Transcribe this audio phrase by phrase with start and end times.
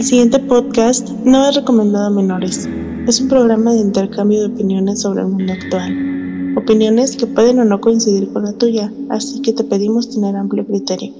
[0.00, 2.66] El siguiente podcast no es recomendado a menores.
[3.06, 6.56] Es un programa de intercambio de opiniones sobre el mundo actual.
[6.56, 10.64] Opiniones que pueden o no coincidir con la tuya, así que te pedimos tener amplio
[10.64, 11.12] criterio.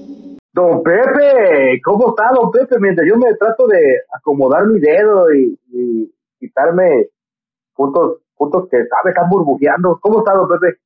[0.53, 2.79] Don Pepe, ¿cómo está, don Pepe?
[2.79, 7.05] Mientras yo me trato de acomodar mi dedo y, y quitarme
[7.75, 9.99] puntos, puntos que sabe, están burbujeando.
[10.01, 10.79] ¿Cómo está, don Pepe?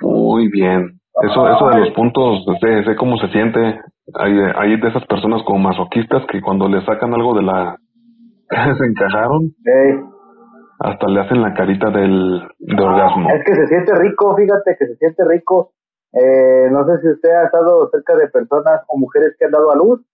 [0.00, 0.98] Muy bien.
[1.22, 3.80] Eso, eso de los puntos, sé, sé cómo se siente.
[4.14, 7.76] Hay, hay de esas personas como masoquistas que cuando le sacan algo de la...
[8.50, 9.54] se encajaron,
[10.82, 13.30] hasta le hacen la carita del de orgasmo.
[13.30, 15.72] Es que se siente rico, fíjate que se siente rico.
[16.12, 19.70] Eh, no sé si usted ha estado cerca de personas o mujeres que han dado
[19.70, 20.04] a luz.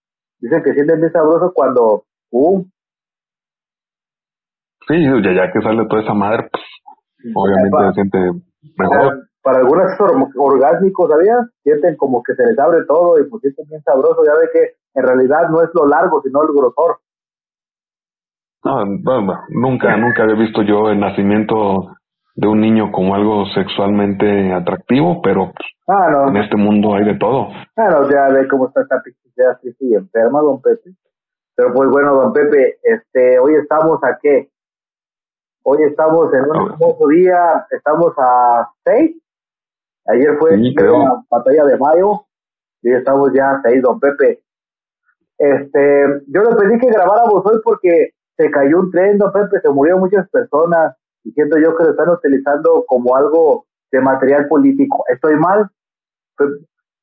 [0.40, 2.64] Dicen que sienten bien sabroso cuando, ¡pum!
[4.86, 6.64] Sí, ya, ya que sale toda esa madre, pues,
[7.34, 8.18] obviamente se siente
[8.78, 9.27] mejor.
[9.48, 11.46] Para algunas es or- orgásmico, ¿sabías?
[11.62, 14.22] Sienten como que se les abre todo y pues sienten bien sabroso.
[14.26, 16.98] Ya ve que en realidad no es lo largo, sino el grosor.
[18.64, 21.94] No, bueno, nunca, nunca había visto yo el nacimiento
[22.34, 26.28] de un niño como algo sexualmente atractivo, pero pues, Ah, no.
[26.28, 27.48] en este mundo hay de todo.
[27.74, 30.90] Claro, ya ve cómo está esta pichitea triste y enferma, don Pepe.
[31.56, 34.50] Pero pues bueno, don Pepe, este, hoy estamos a qué?
[35.64, 36.72] Hoy estamos en un Ah.
[36.74, 39.16] hermoso día, estamos a 6.
[40.08, 42.22] Ayer fue Sí, la batalla de mayo
[42.82, 44.40] y estamos ya a 6, don Pepe.
[45.38, 49.70] Este, yo le pedí que grabáramos hoy porque se cayó un tren, don Pepe, se
[49.70, 55.04] murieron muchas personas y siento yo que lo están utilizando como algo de material político.
[55.12, 55.68] ¿Estoy mal?
[56.36, 56.44] Pe-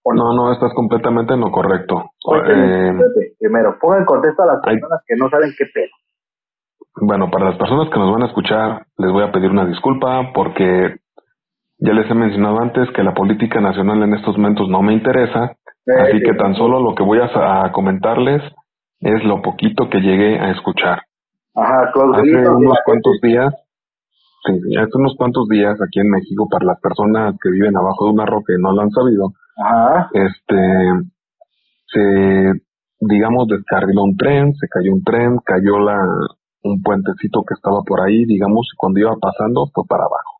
[0.03, 2.11] ¿O No, no, estás completamente en lo correcto.
[2.23, 5.65] Cuénteme, Eh, Pepe, primero, ponga en contexto a las hay- personas que no saben qué
[5.73, 5.91] pedo.
[7.01, 10.31] Bueno, para las personas que nos van a escuchar, les voy a pedir una disculpa
[10.33, 10.95] porque
[11.77, 15.55] ya les he mencionado antes que la política nacional en estos momentos no me interesa,
[15.85, 18.41] así que tan solo lo que voy a, a comentarles
[19.01, 21.01] es lo poquito que llegué a escuchar.
[21.55, 23.53] Ajá, Hace unos cuantos días,
[24.45, 28.11] sí, hace unos cuantos días aquí en México, para las personas que viven abajo de
[28.11, 30.89] una roca y no lo han sabido, Ajá, este,
[31.87, 32.51] se,
[32.99, 35.97] digamos, descarriló un tren, se cayó un tren, cayó la,
[36.63, 40.34] un puentecito que estaba por ahí, digamos, y cuando iba pasando fue para abajo.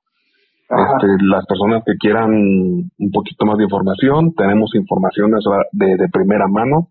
[0.68, 6.48] Este, las personas que quieran un poquito más de información, tenemos informaciones de, de primera
[6.48, 6.88] mano.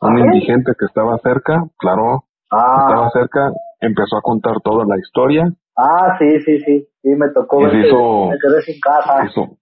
[0.00, 5.52] Un indigente que estaba cerca, claro, Ah, estaba cerca, empezó a contar toda la historia,
[5.76, 9.26] ah, sí, sí, sí, sí, me tocó Y se hizo- me quedé sin casa.
[9.26, 9.58] hizo,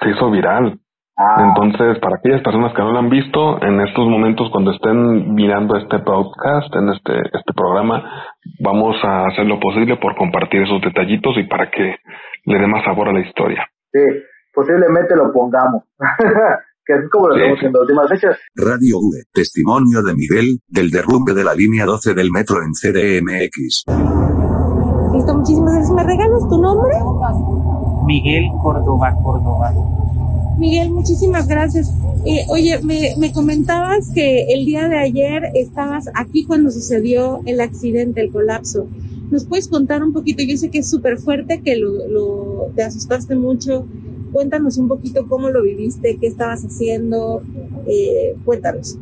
[0.00, 0.78] se hizo viral.
[1.16, 5.34] Ah, Entonces, para aquellas personas que no lo han visto, en estos momentos cuando estén
[5.34, 8.02] mirando este podcast, en este, este programa,
[8.60, 11.96] vamos a hacer lo posible por compartir esos detallitos y para que
[12.44, 13.66] le dé más sabor a la historia.
[13.92, 14.00] sí,
[14.52, 15.84] posiblemente lo pongamos.
[16.84, 18.36] que así es como lo Sí, hacemos en las últimas fechas.
[18.56, 19.22] Radio V.
[19.32, 23.84] Testimonio de Miguel, del derrumbe de la línea 12 del metro en CDMX.
[25.12, 25.92] Listo, muchísimas gracias.
[25.94, 26.92] ¿Me regalas tu nombre?
[28.06, 29.72] Miguel Córdoba Córdoba.
[30.58, 31.90] Miguel, muchísimas gracias.
[32.26, 37.60] Eh, oye, me, me comentabas que el día de ayer estabas aquí cuando sucedió el
[37.60, 38.86] accidente, el colapso.
[39.30, 40.42] ¿Nos puedes contar un poquito?
[40.42, 43.86] Yo sé que es súper fuerte, que lo, lo, te asustaste mucho.
[44.32, 47.42] Cuéntanos un poquito cómo lo viviste, qué estabas haciendo.
[47.86, 48.98] Eh, cuéntanos.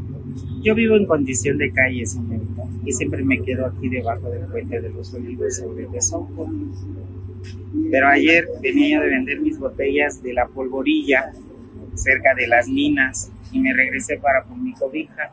[0.63, 4.81] Yo vivo en condición de calle, señorita, y siempre me quedo aquí debajo del puente
[4.81, 6.51] de los olivos sobre el desojo.
[7.91, 11.33] Pero ayer venía yo de vender mis botellas de la polvorilla
[11.95, 15.33] cerca de las minas y me regresé para por mi cobija.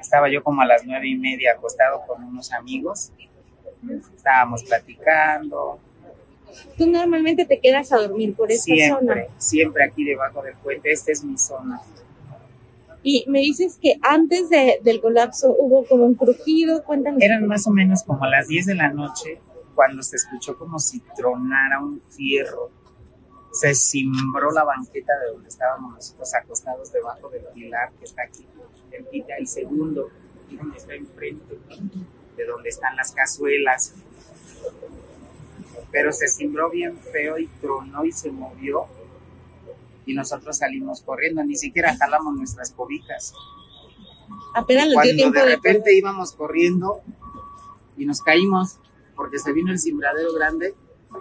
[0.00, 3.12] Estaba yo como a las nueve y media acostado con unos amigos.
[4.16, 5.78] Estábamos platicando,
[6.76, 9.34] Tú normalmente te quedas a dormir por esta siempre, zona.
[9.38, 10.90] siempre aquí debajo del puente.
[10.90, 11.80] Esta es mi zona.
[13.02, 16.82] Y me dices que antes de, del colapso hubo como un crujido.
[16.84, 17.22] Cuéntanos.
[17.22, 19.38] Eran más o menos como las 10 de la noche
[19.74, 22.70] cuando se escuchó como si tronara un fierro.
[23.52, 28.46] Se cimbró la banqueta de donde estábamos nosotros acostados debajo del pilar que está aquí,
[28.92, 30.08] el pita, el segundo,
[30.48, 31.58] y donde está enfrente,
[32.40, 33.94] de donde están las cazuelas.
[35.90, 38.86] Pero se cimbró bien feo y tronó y se movió.
[40.06, 43.34] Y nosotros salimos corriendo, ni siquiera jalamos nuestras cobijas.
[44.54, 47.02] Apenas Cuando tiempo de de repente íbamos corriendo
[47.96, 48.78] y nos caímos
[49.14, 50.74] porque se vino el cimbradero grande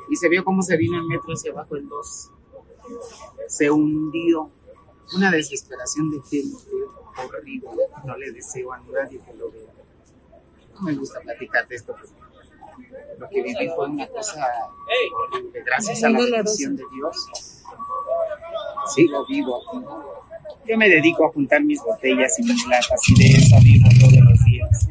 [0.10, 2.32] y se vio cómo se vino el metro hacia abajo en dos.
[3.48, 4.50] Se hundió.
[5.16, 6.56] Una desesperación de gente
[7.18, 7.70] horrible.
[8.06, 9.79] No le deseo a nadie que lo vea.
[10.82, 11.94] Me gusta platicar de esto.
[11.94, 12.14] porque
[13.20, 14.48] Lo que viví fue una cosa
[15.34, 15.64] horrible.
[15.66, 17.16] Gracias a la bendición de Dios.
[18.96, 19.86] Sigo vivo aquí.
[20.68, 24.14] Yo me dedico a juntar mis botellas y mis latas y de eso vivo todos
[24.14, 24.88] los días.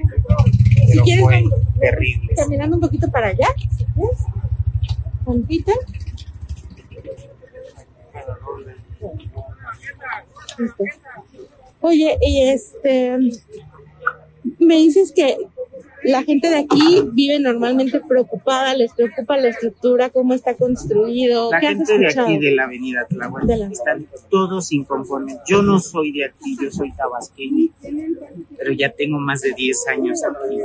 [0.89, 2.35] Pero quieres, fue vamos- terrible.
[2.35, 3.49] Caminando un poquito para allá.
[5.49, 5.73] Listo.
[11.81, 13.17] Oye, y este,
[14.59, 15.37] me dices que
[16.05, 21.51] la gente de aquí vive normalmente preocupada, les preocupa la estructura, cómo está construido.
[21.51, 25.37] La ¿Qué has gente de aquí de la avenida la- están todos inconformes.
[25.47, 27.69] Yo no soy de aquí, yo soy tabasqueño,
[28.57, 30.59] pero ya tengo más de 10 años aquí.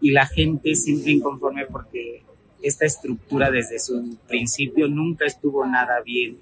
[0.00, 2.22] Y la gente siempre inconforme porque
[2.60, 6.36] esta estructura desde su principio nunca estuvo nada bien.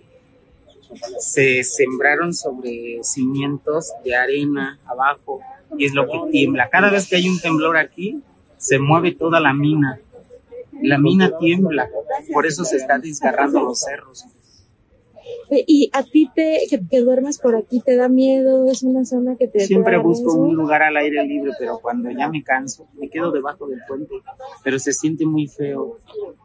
[1.19, 5.41] Se sembraron sobre cimientos de arena abajo
[5.77, 6.69] y es lo que tiembla.
[6.69, 8.23] Cada vez que hay un temblor aquí,
[8.57, 10.01] se mueve toda la mina.
[10.83, 11.89] La mina tiembla,
[12.33, 14.25] por eso se están desgarrando los cerros.
[15.51, 18.71] Y a ti te, que, que duermas por aquí, ¿te da miedo?
[18.71, 19.61] ¿Es una zona que te...
[19.61, 23.33] Siempre te busco un lugar al aire libre, pero cuando ya me canso, me quedo
[23.33, 24.15] debajo del puente,
[24.63, 25.97] pero se siente muy feo.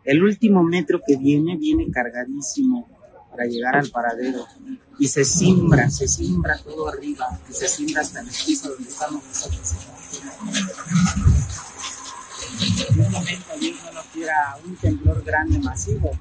[0.04, 2.88] El último metro que viene, viene cargadísimo
[3.36, 4.46] para llegar al paradero
[4.98, 9.24] y se simbra, se simbra todo arriba y se simbra hasta el piso donde estamos
[9.26, 9.76] nosotros.
[12.90, 16.12] En un momento Dios no nos quiera un temblor grande, masivo.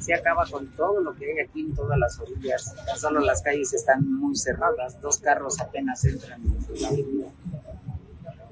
[0.00, 2.74] Se acaba con todo lo que hay aquí en todas las orillas.
[2.98, 6.88] Solo las calles están muy cerradas, dos carros apenas entran en la.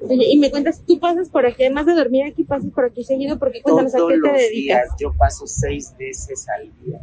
[0.02, 3.02] Oye, y me cuentas, tú pasas por aquí, además de dormir aquí, pasas por aquí
[3.04, 4.52] seguido, porque cuéntanos a Todos qué te los dedicas.
[4.84, 7.00] días yo paso seis veces al día.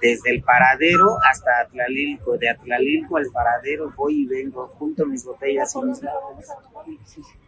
[0.00, 5.74] Desde el paradero hasta Atlalilco, de Atlalilco al paradero voy y vengo, junto mis botellas
[5.74, 6.48] y mis latas.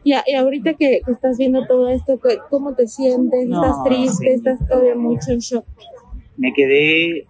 [0.02, 3.46] Y, a- y ahorita que, que estás viendo todo esto, ¿qué- ¿cómo te sientes?
[3.46, 4.24] No, ¿Estás triste?
[4.24, 4.32] sí.
[4.32, 5.64] ¿Estás todavía mucho en shock?
[6.38, 7.26] Me quedé,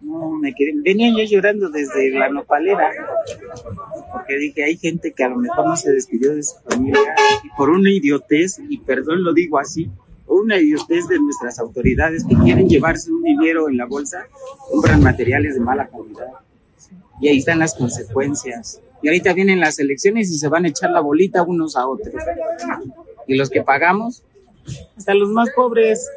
[0.00, 2.90] no, me quedé, venía yo llorando desde la nopalera,
[4.12, 7.14] porque dije, hay gente que a lo mejor no se despidió de su familia
[7.44, 9.90] y por una idiotez, y perdón lo digo así,
[10.32, 14.26] por una idiotez de nuestras autoridades que quieren llevarse un dinero en la bolsa,
[14.70, 16.28] compran materiales de mala calidad.
[17.20, 18.80] Y ahí están las consecuencias.
[19.02, 22.14] Y ahorita vienen las elecciones y se van a echar la bolita unos a otros.
[23.26, 24.22] Y los que pagamos,
[24.96, 26.08] hasta los más pobres,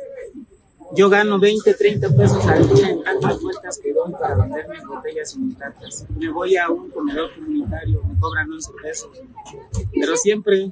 [0.95, 4.85] yo gano 20, 30 pesos al día en tantas vueltas que doy para vender mis
[4.85, 6.05] botellas y mis latas.
[6.17, 9.09] Me voy a un comedor comunitario, me cobran 11 pesos.
[9.93, 10.71] Pero siempre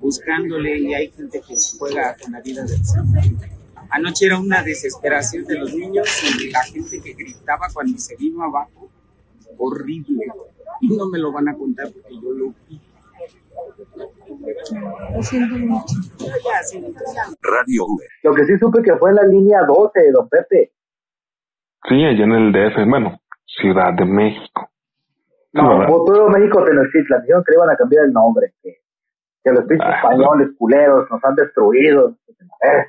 [0.00, 3.02] buscándole y hay gente que juega con la vida del ser.
[3.90, 8.16] Anoche era una desesperación de los niños y de la gente que gritaba cuando se
[8.16, 8.88] vino abajo.
[9.58, 10.26] Horrible.
[10.80, 12.80] Y no me lo van a contar porque yo lo vi.
[17.42, 17.86] Radio.
[18.22, 20.72] Lo que sí supe que fue en la línea 12, don Pepe.
[21.88, 24.68] Sí, allá en el DF, bueno, Ciudad de México.
[25.52, 27.22] No, todo México Tenochtitlan.
[27.22, 28.52] Dijeron que le iban a cambiar el nombre.
[28.62, 28.80] Que,
[29.46, 32.08] que los pinches Ah, españoles culeros nos han destruido.
[32.08, 32.84] Eh.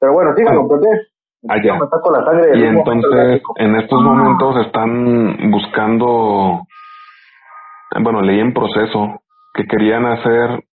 [0.00, 1.06] Pero bueno, don Pepe.
[1.48, 1.74] Allá.
[1.74, 6.62] La sangre Y entonces, en estos momentos están buscando,
[8.00, 9.22] bueno, leí en proceso
[9.54, 10.64] que querían hacer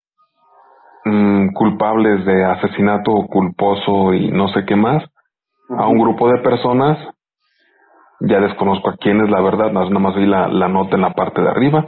[1.04, 5.02] mm, culpables de asesinato culposo y no sé qué más
[5.70, 6.98] a un grupo de personas.
[8.20, 11.12] Ya desconozco a quién es la verdad, nada más vi la, la nota en la
[11.12, 11.86] parte de arriba.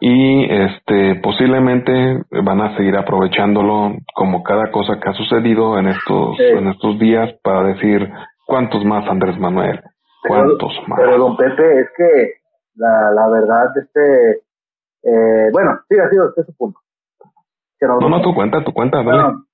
[0.00, 6.36] Y este posiblemente van a seguir aprovechándolo como cada cosa que ha sucedido en estos
[6.36, 6.44] Sí.
[6.44, 8.10] en estos días para decir
[8.46, 9.80] cuántos más Andrés Manuel,
[10.28, 11.00] cuántos más.
[11.00, 12.32] Pero don Pepe, es que
[12.76, 14.42] la, la verdad, este,
[15.02, 16.78] eh, bueno, siga, siga usted su punto.
[17.80, 19.10] No, no, tu cuenta, tu cuenta, dale.
[19.10, 19.44] Bueno,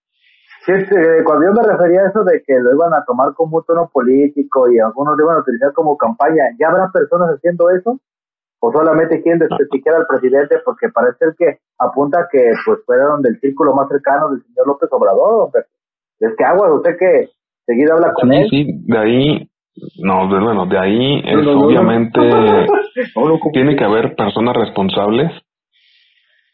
[0.65, 3.59] sí, este, cuando yo me refería a eso de que lo iban a tomar como
[3.59, 7.71] un tono político y algunos lo iban a utilizar como campaña, ¿ya habrá personas haciendo
[7.71, 7.99] eso?
[8.65, 13.39] ¿O solamente quieren desprestigiar al presidente porque parece ser que apunta que pues fueron del
[13.41, 15.51] círculo más cercano del señor López Obrador?
[15.51, 15.67] Pepe?
[16.21, 17.29] Es que aguas, usted que
[17.67, 18.47] seguido habla con Sí, él.
[18.51, 19.49] sí, de ahí,
[19.99, 22.21] no, de, bueno, de ahí es No, no, obviamente,
[23.17, 25.33] No, tiene que haber personas responsables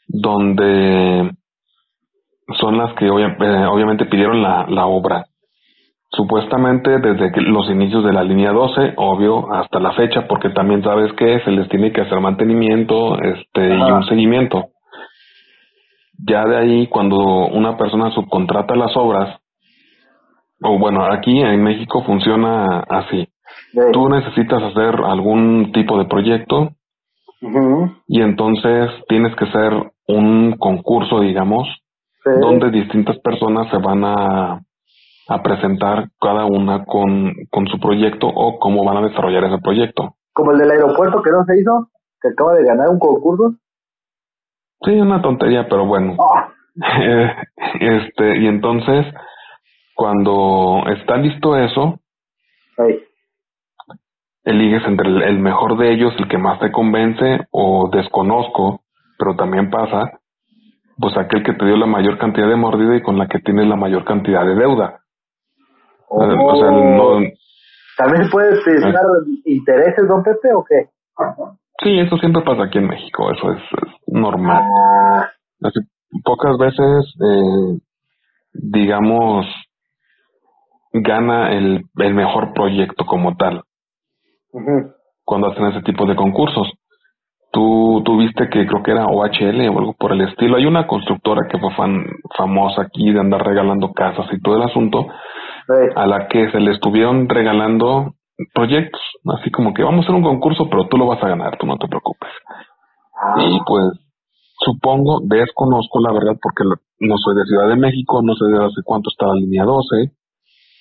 [0.06, 1.30] donde
[2.58, 5.26] son las que obvia- eh, obviamente pidieron la, la obra.
[6.10, 10.82] Supuestamente desde que los inicios de la línea 12, obvio, hasta la fecha, porque también
[10.82, 14.68] sabes que se les tiene que hacer mantenimiento este, y un seguimiento.
[16.18, 19.38] Ya de ahí, cuando una persona subcontrata las obras,
[20.62, 23.28] o bueno, aquí en México funciona así.
[23.92, 26.70] Tú necesitas hacer algún tipo de proyecto
[28.08, 29.72] y entonces tienes que hacer
[30.08, 31.68] un concurso, digamos,
[32.24, 32.30] sí.
[32.40, 34.60] donde distintas personas se van a,
[35.28, 40.14] a presentar cada una con, con su proyecto o cómo van a desarrollar ese proyecto.
[40.32, 41.88] como el del aeropuerto que no se hizo,
[42.20, 43.54] que acaba de ganar un concurso.
[44.82, 46.16] Sí, una tontería, pero bueno.
[46.18, 46.52] ¡Ah!
[47.80, 49.06] este, y entonces,
[49.94, 51.98] cuando está listo eso,
[52.78, 53.02] Ey,
[54.44, 58.82] eliges entre el, el mejor de ellos, el que más te convence, o desconozco,
[59.18, 60.20] pero también pasa,
[60.96, 63.66] pues aquel que te dio la mayor cantidad de mordida y con la que tienes
[63.66, 65.00] la mayor cantidad de deuda.
[66.10, 66.22] Oh.
[66.24, 67.20] Eh, O sea, no,
[67.96, 69.02] ¿También puedes pensar
[69.44, 70.88] intereses, don Pepe, o qué?
[71.82, 74.62] sí, eso siempre pasa aquí en México, eso es, es normal.
[74.62, 75.28] Ah,
[75.62, 75.80] Así,
[76.24, 77.78] pocas veces, eh,
[78.52, 79.46] digamos,
[80.92, 83.62] gana el, el mejor proyecto como tal
[85.24, 86.72] cuando hacen ese tipo de concursos.
[87.52, 90.56] Tú, tú viste que creo que era OHL o algo por el estilo.
[90.56, 92.04] Hay una constructora que fue fan,
[92.36, 95.06] famosa aquí de andar regalando casas y todo el asunto,
[95.94, 98.14] A la que se le estuvieron regalando
[98.54, 99.00] proyectos,
[99.38, 101.66] así como que vamos a hacer un concurso, pero tú lo vas a ganar, tú
[101.66, 102.30] no te preocupes.
[103.20, 103.84] ah, Y pues
[104.60, 106.64] supongo, desconozco la verdad porque
[107.00, 110.12] no soy de Ciudad de México, no sé de hace cuánto está la línea 12,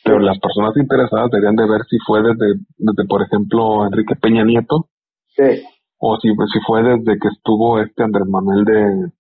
[0.04, 4.44] pero las personas interesadas deberían de ver si fue desde, desde por ejemplo, Enrique Peña
[4.44, 4.88] Nieto
[5.36, 5.64] sí.
[6.00, 9.12] o si, si fue desde que estuvo este Andrés Manuel de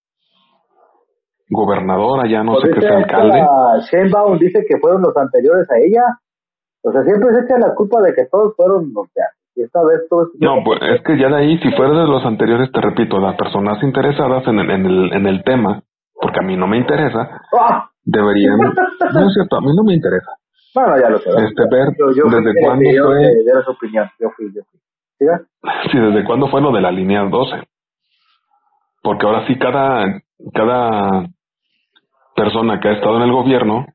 [1.49, 3.41] gobernador allá, no Pues sé qué sea alcalde.
[3.91, 6.03] Sheinbaum dice que fueron los anteriores a ella.
[6.83, 9.25] O sea, siempre se echa la culpa de que todos fueron, o sea,
[9.55, 10.29] y esta vez todos...
[10.39, 13.35] No, pues es que ya de ahí, si fuera de los anteriores, te repito, las
[13.35, 15.81] personas interesadas en el, en el, en el tema,
[16.13, 17.89] porque a mí no me interesa, ¡Ah!
[18.03, 18.57] deberían,
[19.13, 20.31] no es cierto, a mí no me interesa,
[20.75, 21.29] Bueno, ya lo sé.
[21.31, 24.09] este, ver Yo- yo desde cuándo fue, que diera su opinión.
[24.19, 24.79] Yo fui, yo fui.
[25.17, 25.41] ¿Siga?
[25.91, 27.55] sí, desde cuándo fue lo de la línea 12.
[29.01, 30.21] Porque ahora sí, cada,
[30.53, 31.25] cada
[32.37, 33.85] persona que ha estado en el gobierno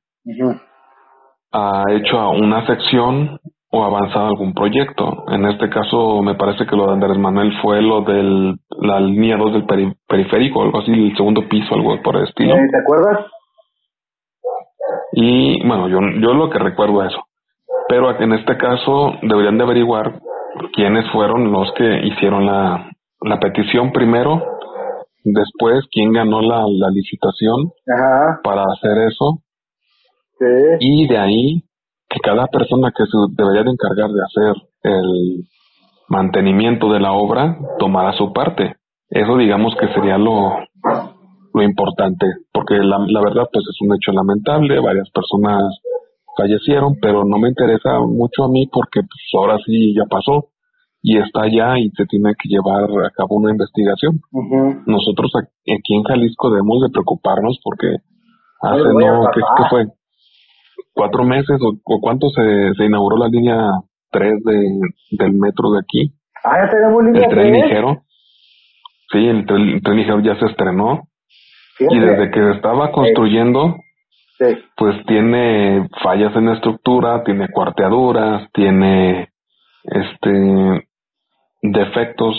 [1.52, 3.38] ha hecho una sección
[3.70, 5.25] o avanzado algún proyecto.
[5.28, 9.37] En este caso, me parece que lo de Andrés Manuel fue lo de la línea
[9.38, 12.54] 2 del peri- periférico, algo así, el segundo piso, algo por el estilo.
[12.54, 13.26] Eh, ¿Te acuerdas?
[15.12, 17.22] Y bueno, yo, yo lo que recuerdo es eso.
[17.88, 20.20] Pero en este caso deberían de averiguar
[20.75, 22.90] quiénes fueron los que hicieron la,
[23.22, 24.42] la petición primero,
[25.25, 28.41] después quién ganó la, la licitación Ajá.
[28.43, 29.43] para hacer eso
[30.38, 30.47] Sí.
[30.81, 31.62] y de ahí
[32.09, 35.45] que cada persona que se debería de encargar de hacer el
[36.09, 38.75] mantenimiento de la obra tomara su parte.
[39.09, 40.57] Eso digamos que sería lo,
[41.55, 45.62] lo importante, porque la, la verdad pues es un hecho lamentable, varias personas
[46.37, 50.49] fallecieron, pero no me interesa mucho a mí porque pues ahora sí ya pasó
[51.02, 54.21] y está allá y se tiene que llevar a cabo una investigación.
[54.87, 57.97] Nosotros aquí en Jalisco debemos de preocuparnos porque
[58.62, 59.87] hace no, ¿qué, fue?
[60.94, 63.71] ¿Cuatro meses o, o cuánto se, se inauguró la línea
[64.12, 64.80] 3 de,
[65.18, 66.14] del metro de aquí?
[66.44, 68.02] Ah, ya tenemos línea El tren ligero.
[69.11, 71.09] Sí, el tren, el tren ligero ya se estrenó
[71.80, 73.76] y desde que se estaba construyendo,
[74.38, 74.47] Sí.
[74.76, 79.28] pues tiene fallas en la estructura, tiene cuarteaduras, tiene
[79.85, 80.88] este
[81.62, 82.35] defectos,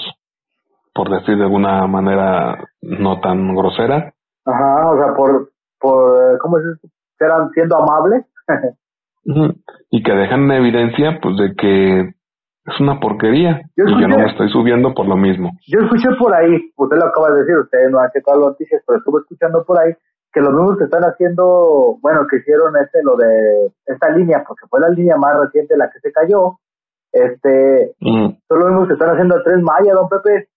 [0.94, 4.14] por decir de alguna manera no tan grosera.
[4.46, 5.50] Ajá, o sea, por,
[5.80, 6.88] por ¿cómo es eso?
[7.18, 8.26] ¿Serán siendo amables?
[9.90, 12.00] Y que dejan en evidencia, pues, de que
[12.66, 13.62] es una porquería.
[13.78, 15.52] Yo y yo no escuché- me estoy subiendo por lo mismo.
[15.68, 18.82] Yo escuché por ahí, usted lo acaba de decir, usted no ha checado las noticias,
[18.86, 19.94] pero estuve escuchando por ahí
[20.34, 24.66] que los mismos que están haciendo, bueno, que hicieron este, lo de esta línea, porque
[24.68, 26.58] fue la línea más reciente la que se cayó,
[27.14, 28.30] este, Mm.
[28.50, 30.50] son los mismos que están haciendo el tren Maya, don Pepe.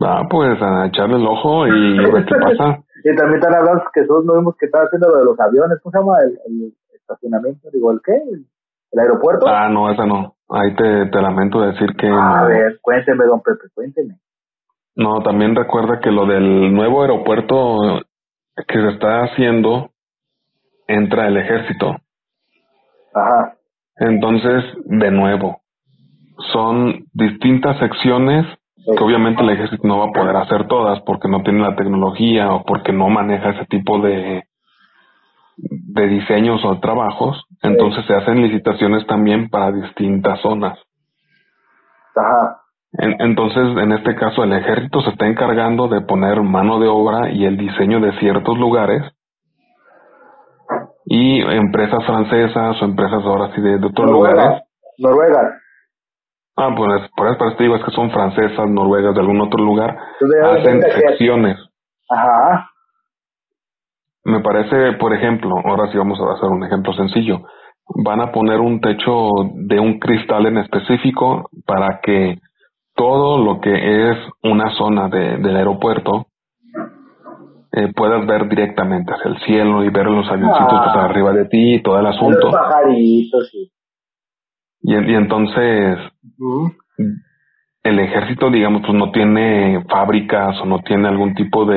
[0.00, 2.82] Ah, pues, a echarle el ojo y ver qué pasa.
[3.04, 5.78] y también están hablando que son los mismos que están haciendo lo de los aviones,
[5.82, 6.18] ¿cómo se llama?
[6.22, 8.12] El, el estacionamiento, digo, ¿el qué?
[8.12, 8.46] ¿El,
[8.92, 9.46] el aeropuerto?
[9.48, 10.34] Ah, no, esa no.
[10.50, 12.46] Ahí te, te lamento decir que A no.
[12.48, 14.18] ver, cuénteme, don Pepe, cuénteme.
[14.96, 18.00] No, también recuerda que lo del nuevo aeropuerto
[18.68, 19.90] que se está haciendo
[20.86, 21.96] entra el ejército.
[23.14, 23.54] Ajá,
[23.96, 25.60] Entonces, de nuevo,
[26.52, 28.46] son distintas secciones
[28.76, 32.52] que obviamente el ejército no va a poder hacer todas porque no tiene la tecnología
[32.52, 34.42] o porque no maneja ese tipo de,
[35.56, 37.44] de diseños o trabajos.
[37.62, 40.78] Entonces se hacen licitaciones también para distintas zonas.
[42.14, 42.60] ajá,
[42.92, 47.30] En- entonces, en este caso, el ejército se está encargando de poner mano de obra
[47.30, 49.02] y el diseño de ciertos lugares
[51.06, 54.62] y empresas francesas o empresas ahora sí de, de otros lugares.
[54.98, 55.50] Noruega.
[56.56, 59.96] Ah, pues por eso, te digo, es que son francesas, noruegas, de algún otro lugar,
[60.20, 61.58] Entonces, hacen que- secciones.
[62.08, 62.68] Ajá,
[64.24, 67.40] Me parece, por ejemplo, ahora sí vamos a hacer un ejemplo sencillo.
[68.02, 72.38] van a poner un techo de un cristal en específico para que
[72.94, 76.26] todo lo que es una zona de, del aeropuerto
[77.76, 81.04] eh, puedas ver directamente hacia el cielo y ver los avioncitos Ah.
[81.06, 82.46] arriba de ti y todo el asunto.
[82.46, 83.72] Los pajaritos, sí.
[84.82, 85.98] Y, y entonces
[87.82, 91.76] el ejército, digamos, pues no tiene fábricas o no tiene algún tipo de,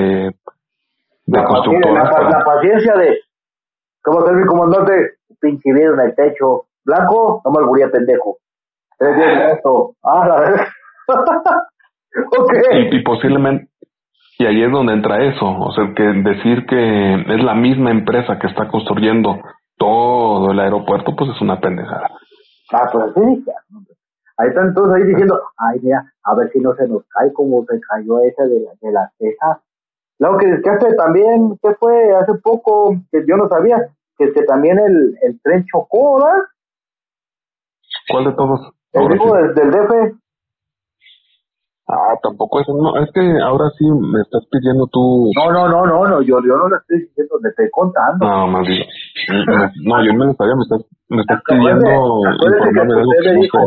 [1.25, 3.19] de La, paciencia, constructoras la, la paciencia de,
[4.03, 4.93] ¿cómo está mi comandante?
[5.39, 6.65] Pinche en el techo.
[6.85, 8.37] Blanco, no me alburía pendejo.
[8.97, 9.95] Tres días de esto.
[10.03, 10.67] Ah, la verdad.
[12.39, 12.53] ok.
[12.91, 13.69] y, y posiblemente
[14.39, 18.37] y ahí es donde entra eso, o sea, que decir que es la misma empresa
[18.39, 19.39] que está construyendo
[19.77, 22.09] todo el aeropuerto, pues es una pendejada.
[22.71, 23.45] Ah, pues sí.
[24.39, 27.63] Ahí están todos ahí diciendo, ay, mira, a ver si no se nos cae como
[27.65, 29.57] se cayó ese de, la- de las cejas.
[30.19, 33.77] Luego que, que hace también, que fue hace poco, que yo no sabía,
[34.17, 36.41] que, que también el, el tren chocó, ¿verdad?
[38.09, 38.73] ¿Cuál de todos?
[38.93, 39.25] El sí.
[39.25, 40.17] del, del DF.
[41.89, 45.85] Ah, tampoco eso, no, es que ahora sí me estás pidiendo tú, No, no, no,
[45.85, 48.27] no, no, yo, yo no le estoy diciendo, le estoy contando.
[48.27, 48.83] no, más digo,
[49.85, 51.87] no, yo no me estaría, me estás, me estás pidiendo
[52.27, 53.59] acuérdate que usted que le no dijo,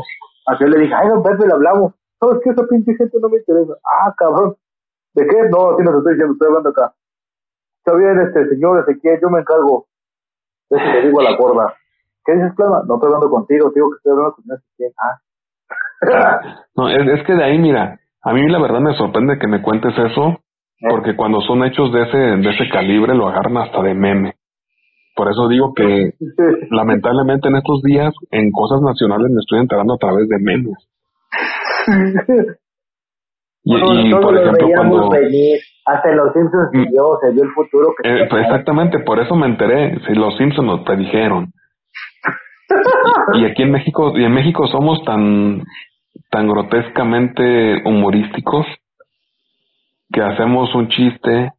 [0.46, 1.94] a qué le dije, ay, don Pepe, le hablamos.
[2.20, 3.72] No, es que esa pinche gente no me interesa.
[3.84, 4.54] Ah, cabrón.
[5.14, 5.48] ¿De qué?
[5.48, 6.92] No, sí nos estoy diciendo, estoy hablando acá.
[7.78, 9.86] Está bien, este señor Ezequiel, yo me encargo.
[10.68, 11.74] Eso le digo a la gorda.
[12.24, 12.82] ¿Qué dices, Clama?
[12.86, 14.92] No estoy hablando contigo, digo que estoy hablando con Ezequiel.
[14.98, 15.20] Ah.
[16.76, 19.62] No, es, es que de ahí, mira, a mí la verdad me sorprende que me
[19.62, 20.40] cuentes eso,
[20.88, 24.34] porque cuando son hechos de ese, de ese calibre lo agarran hasta de meme.
[25.14, 26.12] Por eso digo que
[26.70, 30.76] lamentablemente en estos días en cosas nacionales me estoy enterando a través de memes.
[33.62, 35.10] Y, Bueno, y, por lo ejemplo, cuando...
[35.10, 35.58] venir.
[35.84, 36.82] Hasta los Simpsons Mm.
[36.84, 39.98] se vio, se vio el futuro que Eh, pues exactamente, por eso me enteré.
[40.06, 41.52] Si los Simpsons nos predijeron.
[43.34, 45.62] Y aquí en México, y en México somos tan,
[46.31, 48.67] tan grotescamente humorísticos
[50.12, 51.52] que hacemos un chiste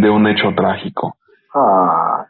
[0.00, 1.14] de un hecho trágico.
[1.54, 2.26] Ah,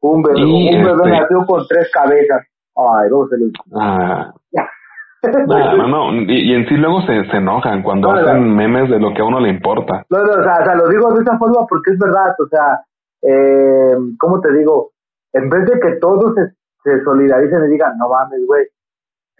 [0.00, 2.46] un bebé, Y, un bebé este- nació con tres cabezas.
[2.74, 3.52] Ay, no se le...
[3.74, 4.32] Ah,
[5.46, 6.12] no, no, no.
[6.22, 8.28] Y, y en sí luego se, se enojan cuando No, no.
[8.28, 10.04] hacen memes de lo que a uno le importa.
[10.10, 12.46] No, no, o sea, o sea, lo digo de esa forma porque es verdad, o
[12.48, 12.80] sea,
[13.22, 14.90] eh, ¿cómo te digo?
[15.32, 16.48] En vez de que todos se,
[16.82, 18.66] se solidaricen y digan, no mames, güey,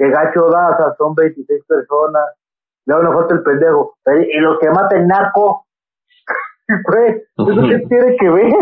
[0.02, 2.24] qué gacho da, o sea, son 26 personas,
[2.86, 3.94] luego nos falta el pendejo,
[4.34, 5.66] y los que maten narco,
[6.88, 8.52] güey, ¿eso qué tiene que ver?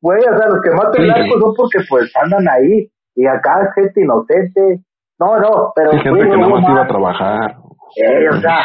[0.00, 1.08] Güey, o sea, los que maten Sí.
[1.08, 4.80] narco son porque pues andan ahí, y acá es gente inocente,
[5.20, 5.92] no, no, pero...
[5.92, 7.56] Hay gente güey, que nada más iba a trabajar.
[7.96, 8.64] Eh, o sea,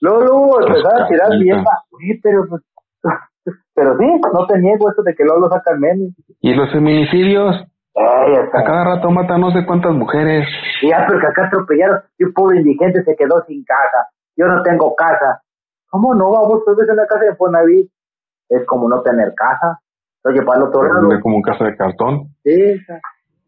[0.00, 1.82] luego, luego empezar a tirar mierda.
[1.90, 2.62] Oye, pero, pues,
[3.74, 6.14] pero sí, no te niego eso de que luego lo sacan memes.
[6.40, 7.56] Y los feminicidios,
[8.00, 10.46] Ey, sea, a cada rato matan no sé cuántas mujeres.
[10.82, 14.08] ya, porque acá atropellaron y un pobre indigente se quedó sin casa.
[14.36, 15.42] Yo no tengo casa.
[15.90, 16.30] ¿Cómo no?
[16.30, 17.88] Vamos, tú ves una casa de Fonavit.
[18.48, 19.78] Es como no tener casa.
[20.24, 22.28] Oye, para el otro lado, Vive como casa de cartón.
[22.44, 22.76] sí,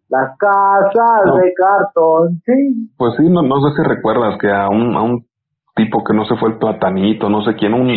[0.09, 1.37] las casas No.
[1.37, 2.91] de cartón, sí.
[2.99, 5.25] Pues sí, no, no sé si recuerdas que a un, a un
[5.75, 7.89] tipo que no se fue el platanito, no sé quién, un, uno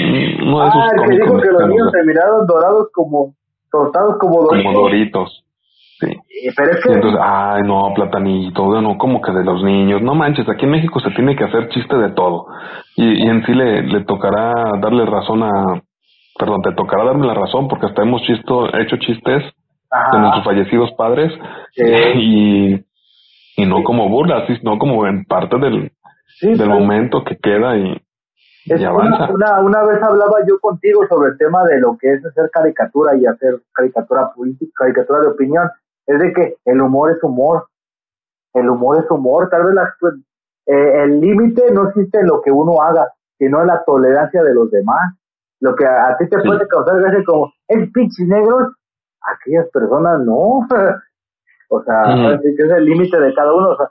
[0.61, 3.33] de esos Ah, que dijo que los niños se miraron dorados como,
[3.71, 4.63] tostados como doritos.
[4.73, 5.44] como doritos.
[5.99, 6.07] Sí.
[6.07, 10.01] Eh, Pero es Y que, entonces, ay, no, platanito, no, como que de los niños.
[10.01, 12.47] No manches, aquí en México se tiene que hacer chiste de todo.
[12.97, 15.81] Y, y en sí le, le tocará darle razón a,
[16.37, 19.51] perdón, te tocará darme la razón porque hasta hemos chisto, hecho chistes de
[19.91, 21.31] ajá, nuestros fallecidos padres
[21.71, 21.83] Sí.
[22.15, 22.85] y,
[23.57, 25.91] y no como burlas, sino como en parte del,
[26.39, 27.91] sí, del momento que queda y,
[28.65, 32.11] Es y una, una, una vez hablaba yo contigo sobre el tema de lo que
[32.13, 35.69] es hacer caricatura y hacer caricatura política, caricatura de opinión.
[36.07, 37.67] Es de que el humor es humor.
[38.53, 39.49] El humor es humor.
[39.49, 39.83] Tal vez la,
[40.67, 44.53] eh, el límite no existe en lo que uno haga, sino en la tolerancia de
[44.53, 45.13] los demás.
[45.59, 46.47] Lo que a, a ti te Sí.
[46.47, 48.73] puede causar gracia como, es pinches negros,
[49.21, 50.67] aquellas personas no.
[51.69, 53.69] o sea, es el límite de cada uno.
[53.71, 53.89] O sea,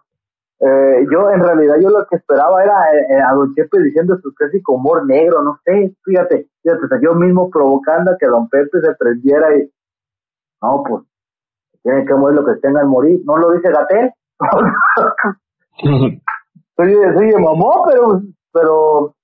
[0.61, 2.75] eh, yo en realidad yo lo que esperaba era
[3.11, 6.99] eh, a Don Chepe diciendo su clásico humor negro, no sé, fíjate, fíjate, o sea,
[7.03, 9.71] yo mismo provocando a que Don Pepe se prendiera y
[10.63, 11.03] no, pues
[11.85, 14.11] tienen que morir lo que tengan morir, ¿no lo dice Gatel?
[16.77, 19.15] soy, soy de mamó, pero, pero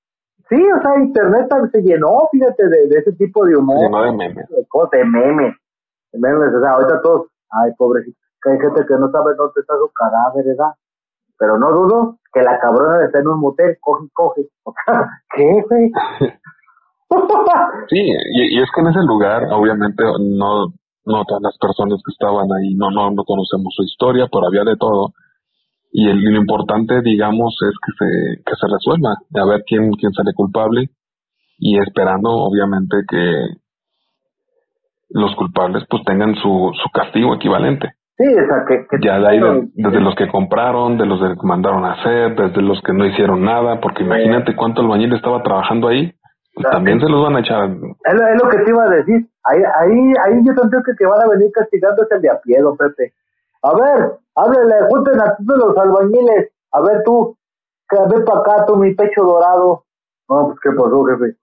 [0.49, 4.03] sí, o sea, internet también se llenó, fíjate, de, de ese tipo de humor Llenó
[4.05, 4.47] de memes.
[4.49, 5.57] de cosas, de memes.
[6.13, 9.61] De memes, o sea, ahorita todos, ay, pobrecito, que hay gente que no sabe dónde
[9.61, 10.75] está su cadáver, ¿verdad?
[11.39, 14.49] Pero no dudo que la cabrona está en un motel, coge y coge.
[15.35, 15.91] ¿qué, güey?
[17.89, 20.73] Sí, y, y es que en ese lugar, obviamente, no,
[21.05, 24.65] no todas las personas que estaban ahí, no, no, no conocemos su historia, pero había
[24.65, 25.13] de todo.
[25.93, 29.91] Y el, lo importante, digamos, es que se, que se resuelva, de a ver quién,
[29.93, 30.91] quién sale culpable
[31.59, 33.49] y esperando, obviamente, que
[35.11, 37.93] los culpables pues tengan su, su castigo equivalente.
[38.17, 41.19] Sí, o sea, que, que Ya de ahí, de- desde los que compraron, de los
[41.21, 45.43] que mandaron a hacer, desde los que no hicieron nada, porque imagínate cuánto albañil estaba
[45.43, 46.13] trabajando ahí,
[46.61, 46.77] Claro.
[46.77, 47.71] también se los van a echar.
[47.71, 49.29] Es lo, es lo que te iba a decir.
[49.45, 52.41] Ahí, ahí, ahí yo creo que, que van a venir castigando es el de a
[52.41, 53.13] pie, don Pepe.
[53.63, 56.51] A ver, háblele, junten a todos los albañiles.
[56.73, 57.37] A ver tú,
[57.89, 59.85] que ven para acá, tú, mi pecho dorado.
[60.29, 61.37] No, pues, ¿qué pasó, jefe?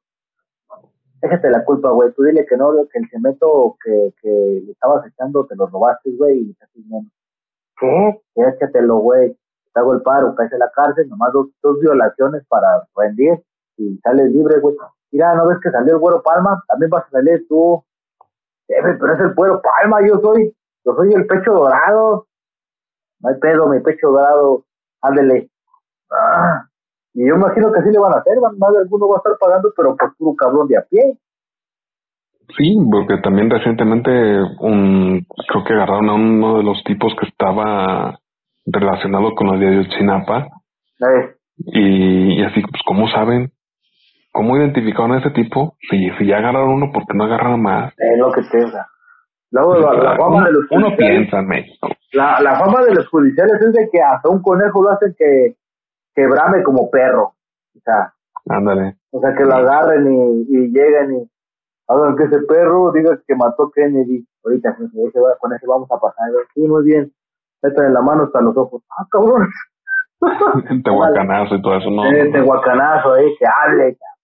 [1.21, 2.11] Déjate la culpa, güey.
[2.13, 6.11] Tú dile que no, que el cemento que, que le estabas echando te lo robaste,
[6.15, 7.09] güey, y le estás diciendo,
[7.79, 8.21] ¿Qué?
[8.35, 9.37] Échatelo, güey.
[9.73, 13.43] Te hago el paro, caes en la cárcel, nomás dos, dos violaciones para rendir
[13.77, 14.75] y sales libre, güey.
[15.11, 16.61] Mira, ¿no ves que salió el güero Palma?
[16.67, 17.83] También vas a salir tú.
[18.67, 20.53] Jefe, pero es el güero Palma, yo soy,
[20.85, 22.27] yo soy el pecho dorado.
[23.19, 24.63] No hay pedo, mi pecho dorado.
[25.01, 25.49] Ándele.
[26.11, 26.67] Ah,
[27.13, 29.33] y yo imagino que así le van a hacer, más de alguno va a estar
[29.39, 31.17] pagando, pero por puro cabrón de a pie.
[32.55, 34.11] Sí, porque también recientemente
[34.59, 38.19] un, creo que agarraron a uno de los tipos que estaba
[38.65, 40.47] relacionado con los de Ayotzinapa
[40.97, 41.37] ¿Sabes?
[41.57, 43.51] y, y así, pues, ¿cómo saben?
[44.37, 45.75] ¿Cómo identificaron a ese tipo?
[45.89, 47.91] Si, si ya agarraron uno, ¿por qué no agarraron más?
[47.97, 48.85] Es lo que te.
[49.49, 51.87] Luego, la, la fama uno, de los uno judiciales- piensa en México.
[52.13, 55.55] la, la fama de los judiciales es de que hasta un conejo lo hacen que,
[56.13, 57.33] que brame como perro.
[57.75, 58.13] O sea,
[58.49, 58.95] Ándale.
[59.11, 61.31] o sea que lo agarren y, y lleguen y
[61.87, 64.23] hagan que ese perro diga que mató a Kennedy.
[64.45, 64.91] Ahorita pues,
[65.39, 66.27] con ese vamos a pasar.
[66.53, 67.11] Sí, muy bien.
[67.63, 68.83] Métanle la mano hasta los ojos.
[68.91, 69.49] Ah, cabrón.
[70.83, 72.03] Tehuacanazo y todo eso, no.
[72.45, 73.97] Guacanazo ahí, que hable.
[73.97, 74.16] cabrón.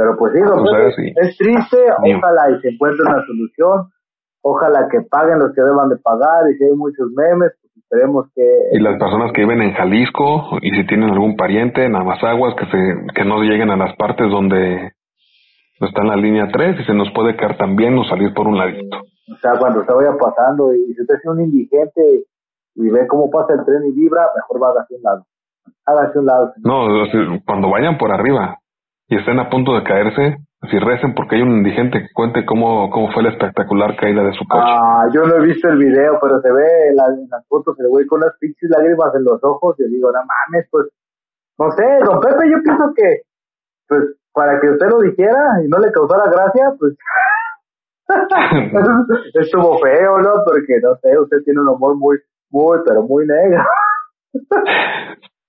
[0.00, 1.12] Pero pues sí, sea, Pepe, sí.
[1.14, 3.92] es triste, ojalá y se encuentre una solución,
[4.40, 8.24] ojalá que paguen los que deban de pagar y si hay muchos memes, pues esperemos
[8.34, 8.42] que...
[8.72, 12.64] Y las personas que viven en Jalisco y si tienen algún pariente en Amazaguas que
[12.72, 14.90] se que no lleguen a las partes donde
[15.80, 18.56] está en la línea 3 y se nos puede caer también o salir por un
[18.56, 18.96] ladito.
[18.96, 22.24] O sea, cuando se vaya pasando y si usted es un indigente
[22.74, 25.26] y ve cómo pasa el tren y vibra, mejor va hacia un lado.
[25.84, 26.52] Hágase un lado.
[26.64, 26.88] No,
[27.44, 28.59] cuando vayan por arriba
[29.10, 30.36] y estén a punto de caerse,
[30.70, 34.32] si recen porque hay un indigente que cuente cómo, cómo fue la espectacular caída de
[34.32, 34.62] su coche.
[34.64, 37.88] Ah, yo no he visto el video, pero se ve en, la- las fotos el
[37.88, 40.86] güey con las pinches lágrimas en los ojos y yo digo, no mames, pues,
[41.58, 43.22] no sé, don Pepe, yo pienso que,
[43.88, 46.94] pues, para que usted lo dijera y no le causara gracia, pues,
[49.34, 50.30] estuvo feo, ¿no?
[50.44, 52.16] Porque, no sé, usted tiene un humor muy,
[52.50, 53.64] muy, pero muy negro.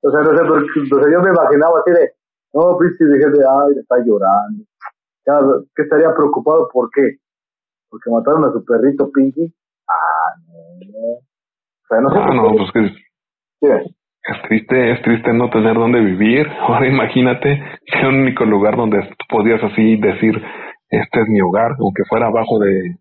[0.03, 2.11] o sea, no sé, porque, o sea, yo me imaginaba así de,
[2.53, 4.63] no, pinche dije de, ay, está llorando.
[5.25, 5.39] Ya,
[5.75, 6.67] ¿Qué estaría preocupado?
[6.71, 7.17] ¿Por qué?
[7.89, 9.53] Porque mataron a su perrito Pinky.
[9.87, 11.13] Ah, no.
[11.13, 15.99] O sea, no sé Ah, no, pues que es triste, es triste no tener dónde
[15.99, 16.47] vivir.
[16.59, 20.41] Ahora imagínate que el único lugar donde tú podías así decir,
[20.89, 22.97] este es mi hogar, aunque fuera abajo de,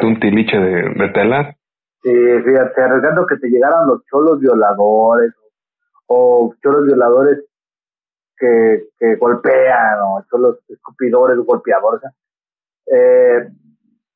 [0.00, 1.54] de un tiliche de, de tela.
[2.02, 5.32] Sí, fíjate, arriesgando que te llegaran los cholos violadores
[6.06, 7.44] o, o cholos violadores
[8.40, 12.02] que, que golpean o cholos escupidores, golpeadores.
[12.86, 13.38] Eh,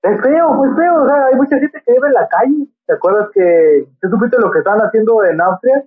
[0.02, 1.02] es feo, es feo.
[1.02, 2.66] O sea, hay mucha gente que vive en la calle.
[2.86, 5.84] ¿Te acuerdas que ¿te supiste lo que están haciendo en Austria?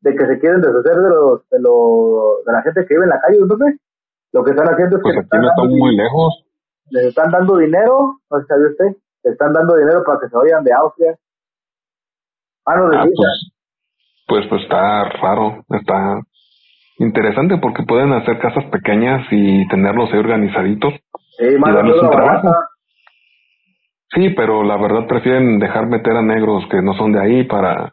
[0.00, 3.10] De que se quieren deshacer de los de, los, de la gente que vive en
[3.10, 3.76] la calle, ¿no ves?
[4.32, 6.44] Lo que están haciendo es Pues que aquí no estamos muy lejos.
[6.90, 10.28] les están dando dinero, no sé si sabe usted, les están dando dinero para que
[10.28, 11.16] se vayan de Austria.
[12.66, 13.52] Ah, no, de Ah, pues,
[14.28, 16.20] pues, pues está raro, está
[16.98, 20.94] interesante porque pueden hacer casas pequeñas y tenerlos ahí organizaditos.
[21.38, 22.46] Sí, mano darles un trabajo.
[22.48, 22.68] barata.
[24.14, 27.92] Sí, pero la verdad prefieren dejar meter a negros que no son de ahí para,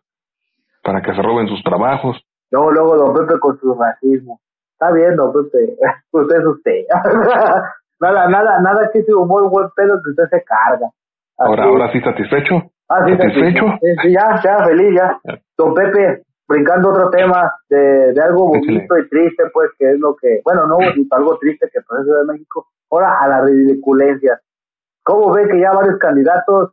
[0.84, 2.22] para que se roben sus trabajos.
[2.52, 4.40] Luego, luego, don Pepe con su racismo.
[4.74, 5.76] Está bien, don Pepe.
[6.12, 6.82] usted es usted.
[8.00, 10.88] nada, nada, nada que ese humor buen pedo que usted se carga.
[11.38, 12.62] Así Ahora, ahora sí satisfecho.
[12.90, 13.66] Ah, sí, ¿Satisfecho?
[13.82, 15.18] sí, sí, ya, ya, feliz, ya.
[15.58, 20.16] Don Pepe, brincando otro tema de, de algo bonito y triste, pues, que es lo
[20.16, 22.68] que, bueno, no bonito, algo triste que pasa en de México.
[22.92, 24.40] Ahora a la ridiculencia.
[25.04, 26.72] ¿Cómo ve que ya varios candidatos,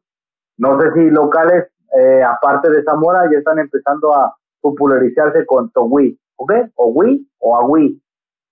[0.59, 6.19] no sé si locales, eh, aparte de Zamora, ya están empezando a popularizarse con Togui?
[6.37, 6.53] ¿Ok?
[6.77, 8.01] ¿O Wii o Agui?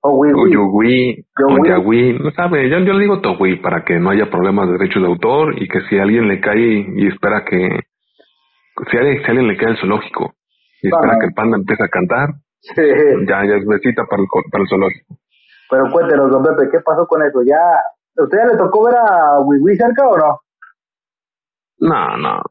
[0.01, 0.47] O Wii, O.
[0.47, 1.61] Yogui, Yogui.
[1.61, 4.79] o Yagui, no sabe, yo, yo le digo Togui para que no haya problemas de
[4.79, 7.81] derechos de autor y que si a alguien le cae y espera que,
[8.91, 10.38] si a alguien, si a alguien le cae el zoológico
[10.83, 11.21] y espera Ajá.
[11.21, 12.29] que el panda empiece a cantar,
[12.61, 12.83] Sí.
[13.29, 15.15] ya, ya es besita para el, para el zoológico.
[15.71, 17.41] Pero cuéntenos, don Pepe, ¿qué pasó con eso?
[17.45, 17.61] ¿Ya,
[18.17, 20.41] ¿Usted ya le tocó ver a Wii cerca o no?
[21.81, 22.43] No, no.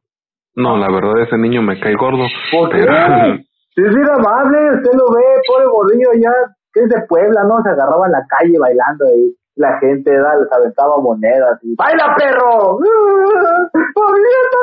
[0.55, 2.25] No, la verdad ese niño me cae gordo.
[2.51, 2.79] ¿Por qué?
[2.85, 3.37] Pero-
[3.75, 6.31] Sí, es bien amable, usted lo ve, pobre gordillo ya,
[6.73, 7.61] que es de Puebla, ¿no?
[7.61, 9.35] Se agarraba en la calle bailando ahí.
[9.55, 12.79] La gente da, les aventaba monedas y ¡Baila, perro!
[13.95, 14.57] ¡Movimiento!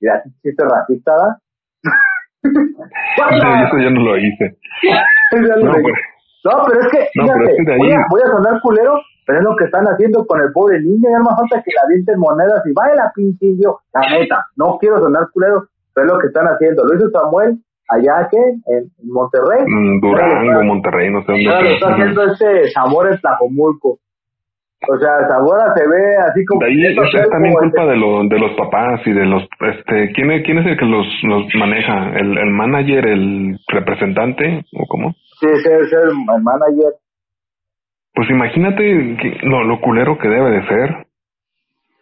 [0.00, 1.38] Y así chiste racista.
[2.46, 4.56] Eso ya no lo hice.
[5.32, 5.94] No, pues,
[6.44, 8.26] No, pero es que, No, fíjate, pero es que de ahí- voy, a, voy a
[8.30, 8.94] sonar culero,
[9.26, 11.70] pero es lo que están haciendo con el pobre niño, ya no más falta que
[11.72, 13.80] le avienten monedas y baila, pinchillo.
[13.94, 16.84] La neta, no quiero sonar culero, pero es lo que están haciendo.
[16.84, 18.38] Lo hizo Samuel allá, ¿qué?
[18.38, 19.64] En, Monterrey.
[19.66, 21.44] mm, Durango, Monterrey, no sé dónde.
[21.44, 23.98] lo está haciendo este Zamora en Tlajomulco.
[24.88, 26.60] O sea, Zamora se ve así como...
[26.60, 29.24] De ahí queriendo es, es también culpa este- de, lo, de los papás y de
[29.26, 32.10] los, este, ¿quién es, quién es el que los, los maneja?
[32.14, 35.12] ¿El, el manager, el representante o cómo?
[35.40, 36.92] Sí, sí, es el, el manager.
[38.14, 38.82] Pues imagínate
[39.20, 41.06] que, lo, lo culero que debe de ser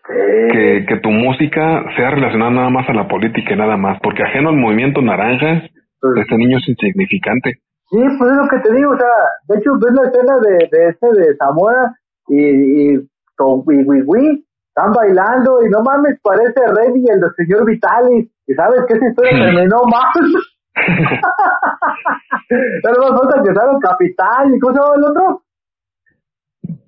[0.07, 0.13] Sí.
[0.53, 4.23] que, que tu música sea relacionada nada más a la política y nada más, porque
[4.23, 5.63] ajeno al movimiento naranja,
[5.99, 7.53] Pues, este niño es insignificante.
[7.89, 9.09] Sí, pues es lo que te digo, o sea,
[9.49, 11.95] de hecho ves la escena de, de este de Zamora
[12.29, 13.09] y, y, y,
[14.77, 18.95] están bailando y no mames, parece Remy y el del señor Vitalis, y sabes que
[18.95, 20.27] esa historia terminó mal.
[22.83, 25.43] Pero más falta que salga Capital y ¿cómo se llama el otro?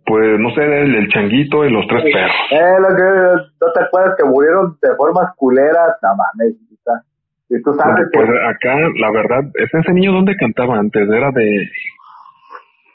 [0.07, 2.37] Pues no sé, el, el changuito y los tres perros.
[2.51, 3.03] Eh, lo que,
[3.61, 6.55] no te acuerdas que murieron de formas culeras, no mames,
[7.49, 11.09] y tú sabes que Pues acá, la verdad, ¿ese, ese niño dónde cantaba antes?
[11.09, 11.69] ¿Era de...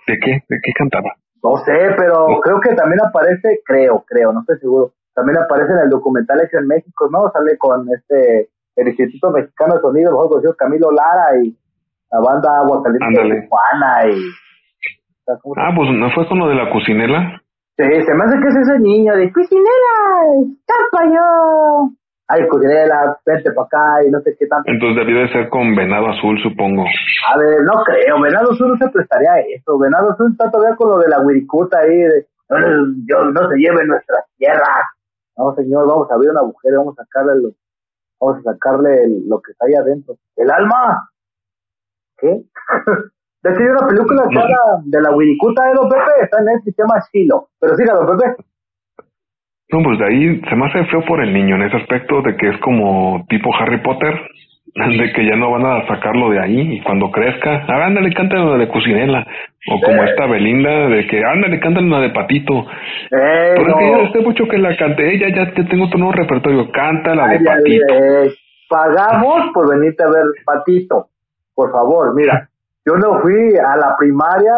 [0.08, 0.44] ¿De qué?
[0.50, 1.14] ¿De qué cantaba?
[1.44, 4.92] No sé, pero creo que también aparece, creo, creo, no estoy seguro.
[5.16, 7.30] También aparece en el documental Hecho en México, ¿no?
[7.32, 11.56] Sale con este, el Instituto Mexicano de Sonido, mejor conocido Camilo Lara y
[12.12, 13.42] la banda Agua Caliente de.
[13.42, 14.20] Tijuana y...
[14.30, 17.42] o sea, ¿cómo se- Ah, pues no fue con lo de la cocinela.
[17.78, 19.98] Sí, se me hace que es ese niño de Cucinela,
[20.46, 21.90] escapa yo.
[22.34, 24.72] Ay, Cucinela, vente para acá y no sé qué tanto.
[24.72, 26.84] Entonces debió de ser con Venado Azul, supongo.
[27.28, 29.78] A ver, no creo, Venado Sur no se prestaría a eso.
[29.78, 32.58] Venado Sur está todavía con lo de la Wiricuta ahí, de no,
[33.06, 34.86] Dios no se lleve nuestras tierras.
[35.38, 37.50] No, señor, vamos a abrir un agujero, vamos a sacarle lo,
[38.20, 40.16] vamos a sacarle el- lo que está ahí adentro.
[40.38, 41.10] ¡El alma!
[42.18, 42.28] ¿Qué?
[43.44, 44.82] De hecho, hay una película No.
[44.86, 47.50] de la Wiricuta de Don Pepe, está en el sistema Silo.
[47.60, 48.36] Pero siga, Don Pepe.
[49.70, 52.36] No, pues de ahí se me hace feo por el niño en ese aspecto de
[52.36, 54.14] que es como tipo Harry Potter,
[54.76, 58.46] de que ya no van a sacarlo de ahí y cuando crezca, ah, ándale, cántale
[58.46, 59.26] la de Cocinela.
[59.70, 62.66] O como esta Belinda, de que ándale, cántale la de Patito.
[63.12, 66.00] Eh, Pero es que ya hace mucho que la canté, ya, ya te tengo otro
[66.00, 67.94] nuevo repertorio, canta la de Ay, ay, Patito.
[68.70, 71.08] pagamos por venirte a ver Patito.
[71.54, 72.50] Por favor, mira,
[72.86, 74.54] yo no fui a la primaria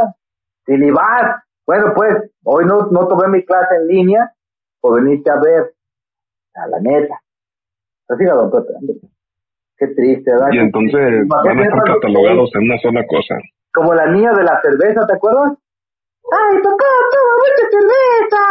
[0.65, 1.43] sin IVAS.
[1.65, 2.13] Bueno, pues,
[2.45, 4.29] hoy no, no tomé mi clase en línea
[4.83, 5.71] por venirte a ver.
[6.55, 7.15] A la neta.
[8.09, 8.95] Así don Pepe, hombre.
[9.79, 10.51] Qué triste, ¿verdad?
[10.51, 13.35] Y entonces van a estar catalogados en una sola cosa.
[13.73, 15.57] Como la niña de la cerveza, ¿te acuerdas?
[16.29, 18.43] ¡Ay, papá, toma mucha cerveza!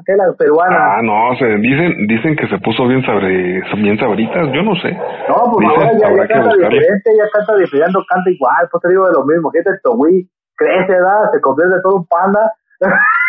[0.00, 0.98] Aquella peruana.
[0.98, 4.90] Ah, no, se dicen, dicen que se puso bien sabre, bien sabritas, yo no sé.
[5.28, 8.88] No, pues Dicen, ahora ya, ya canta diferente, ya canta diferente, canta igual, pues te
[8.88, 11.30] digo de lo mismo, gente Togui crece, ¿verdad?
[11.32, 12.52] Se convierte en todo un panda.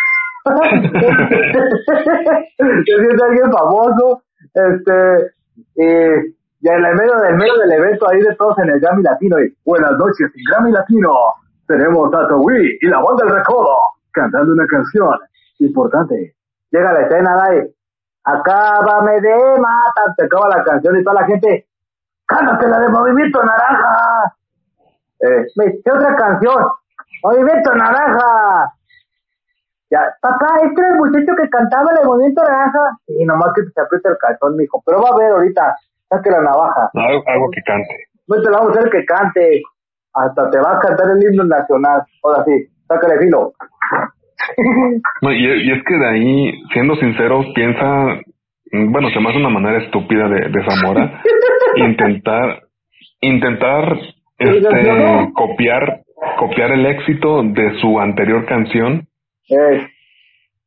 [2.58, 4.22] Se siente alguien famoso,
[4.54, 5.32] este,
[5.74, 10.30] y en el medio del evento ahí de todos en el Grammy Latino, buenas noches,
[10.34, 11.14] en Grammy Latino,
[11.66, 13.78] tenemos a Togui y la banda del recodo,
[14.10, 15.18] cantando una canción
[15.58, 16.34] importante.
[16.70, 17.56] Llega la escena.
[17.56, 17.74] Y,
[18.24, 21.66] Acábame de matar, te acaba la canción y toda la gente,
[22.24, 24.32] cántate la de Movimiento Naranja.
[25.18, 26.68] Eh, me dice, otra canción,
[27.24, 28.72] Movimiento Naranja.
[30.22, 32.94] Papá, este era el muchacho que cantaba de Movimiento Naranja.
[33.06, 34.80] Sí, nomás que se aprieta el calzón, mijo.
[34.86, 35.74] Pero va a ver ahorita,
[36.08, 36.90] saque la navaja.
[36.94, 38.06] Algo, algo que cante.
[38.28, 39.62] No te la vamos a hacer que cante.
[40.14, 42.02] Hasta te va a cantar el himno nacional.
[42.22, 42.54] Ahora sí,
[42.86, 43.52] sácale filo.
[45.22, 48.20] No, y, y es que de ahí, siendo sinceros, piensa,
[48.72, 51.20] bueno, se me hace una manera estúpida de, de Zamora
[51.76, 52.62] intentar,
[53.20, 53.98] intentar,
[54.38, 56.02] este, copiar,
[56.38, 59.06] copiar el éxito de su anterior canción
[59.48, 59.86] Eh,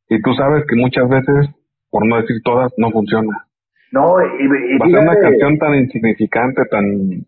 [0.10, 1.50] y tú sabes que muchas veces,
[1.90, 3.46] por no decir todas, no funciona.
[3.92, 6.84] no, y, y Va a ser una canción tan insignificante, tan,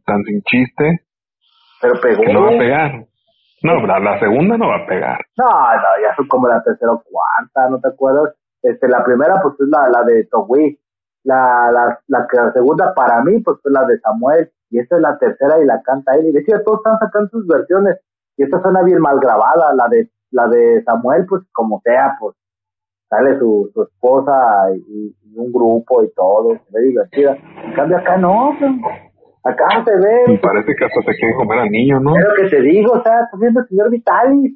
[0.05, 1.01] tan sin chiste,
[1.81, 2.21] pero pegó.
[2.23, 3.05] que no va a pegar.
[3.63, 5.19] No, la, la segunda no va a pegar.
[5.37, 8.35] No, no, ya son como la tercera o cuarta, ¿no te acuerdas?
[8.61, 10.79] Este, la primera, pues, es la, la de Togui.
[11.23, 14.51] La, la, la, la segunda, para mí, pues, es la de Samuel.
[14.69, 16.27] Y esta es la tercera y la canta él.
[16.27, 17.97] Y decía, todos están sacando sus versiones.
[18.37, 19.73] Y esta suena bien mal grabada.
[19.73, 22.35] La de, la de Samuel, pues, como sea, pues.
[23.09, 24.33] Sale su, su esposa
[24.75, 27.37] y, y un grupo y todo, se ve divertida.
[27.65, 28.55] En cambio acá no,
[29.43, 30.33] acá se ve.
[30.33, 32.15] Y parece que hasta se quiere comer al niño, ¿no?
[32.17, 34.53] Es lo que te digo, o sea, está viendo el señor Vitalis.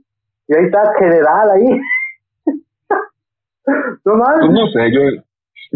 [0.47, 1.81] Y ahí está general ahí.
[4.05, 4.39] no más.
[4.39, 5.01] Pues no sé, yo,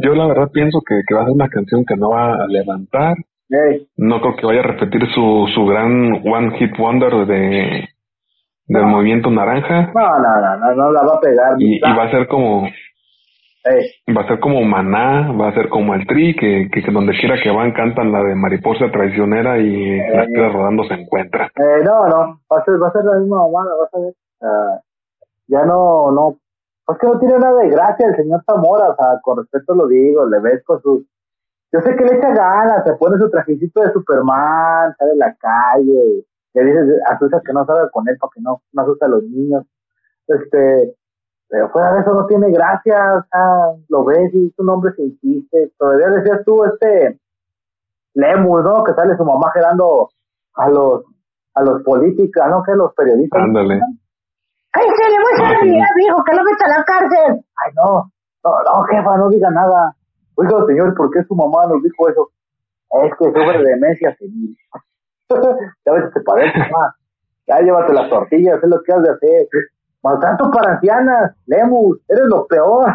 [0.04, 2.48] yo la verdad pienso que, que va a ser una canción que no va a
[2.48, 3.16] levantar.
[3.50, 7.88] Ey, No creo que vaya a repetir su, su gran One Hit Wonder de
[8.68, 11.54] del movimiento naranja no, no, no, no, no la va a pegar.
[11.60, 12.68] y, y va a ser como
[13.66, 16.92] Ey, va a ser como Maná, va a ser como el Tri, que, que, que
[16.92, 21.50] donde quiera que van cantan la de mariposa traicionera y las piedras rodando se encuentran.
[21.56, 24.14] Eh, no, no, va a ser, va a ser la misma mamada, vas a ver.
[24.44, 24.80] Ah,
[25.48, 26.38] ya no, no,
[26.88, 29.88] es que no tiene nada de gracia el señor Zamora, o sea, con respeto lo
[29.88, 31.04] digo, le ves con sus,
[31.72, 35.36] yo sé que le echa ganas, se pone su trajecito de Superman, sale a la
[35.36, 36.24] calle,
[36.64, 39.06] le dices a su hija que no salga con él para que no, no asuste
[39.06, 39.66] a los niños,
[40.28, 40.96] este,
[41.48, 45.04] pero fuera de eso no tiene gracia, o sea, lo ves y tu nombre se
[45.04, 47.20] insiste, todavía decías tú, este,
[48.16, 48.84] Lemus, ¿no?
[48.84, 50.10] Que sale su mamá gerando
[50.56, 51.04] a los
[51.54, 52.64] a los políticos, ¿no?
[52.64, 53.42] Que los periodistas.
[53.42, 53.80] Ándale.
[54.74, 57.46] ¡Ay, se le voy a mirar, hijo, que lo meta a la cárcel!
[57.56, 58.12] Ay, no,
[58.44, 59.96] no, no, jefa, no diga nada.
[60.36, 62.30] Oiga, señor, ¿por qué su mamá nos dijo eso?
[63.04, 64.56] Es que sufre de demencia senil.
[65.30, 66.96] Ya ves, te parece, mamá.
[67.48, 69.48] Ya llévate las tortillas, es lo que has de hacer.
[70.04, 72.86] Maltrato para ancianas, Lemus, eres lo peor.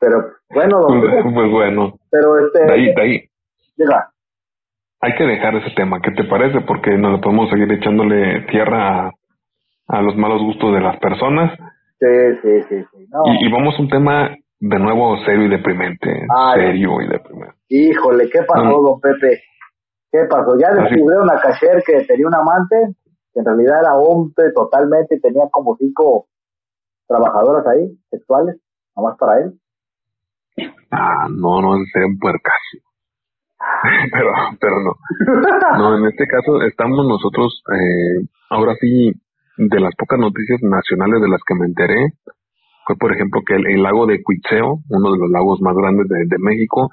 [0.00, 0.16] Pero,
[0.50, 1.00] bueno, don
[1.34, 3.20] Pues, bueno, pero este, de ahí, de ahí.
[3.76, 4.10] diga,
[5.00, 6.60] Hay que dejar ese tema, ¿qué te parece?
[6.60, 9.12] Porque no le podemos seguir echándole tierra a,
[9.88, 11.56] a los malos gustos de las personas.
[12.00, 12.06] sí,
[12.42, 13.22] sí, sí, sí, no.
[13.26, 16.10] Y, y vamos a un tema de nuevo serio y deprimente.
[16.36, 16.60] Ay.
[16.60, 17.54] serio y deprimente.
[17.68, 19.42] Híjole, ¿qué pasó, don Pepe?
[20.14, 20.54] ¿Qué pasó?
[20.56, 22.94] Ya descubrieron a Cacher que tenía un amante,
[23.32, 26.28] que en realidad era hombre totalmente y tenía como cinco
[27.08, 28.54] trabajadoras ahí, sexuales,
[28.94, 29.58] nomás para él.
[30.92, 32.78] Ah, no, no, un puercazo.
[34.12, 34.92] pero, pero no.
[35.78, 39.10] No, en este caso estamos nosotros, eh, ahora sí,
[39.56, 42.14] de las pocas noticias nacionales de las que me enteré,
[42.86, 46.06] fue por ejemplo que el, el lago de Cuitzeo, uno de los lagos más grandes
[46.06, 46.88] de, de México,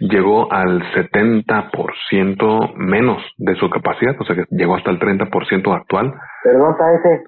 [0.00, 6.12] llegó al 70% menos de su capacidad, o sea que llegó hasta el 30% actual,
[6.44, 7.24] Perdón, está ese.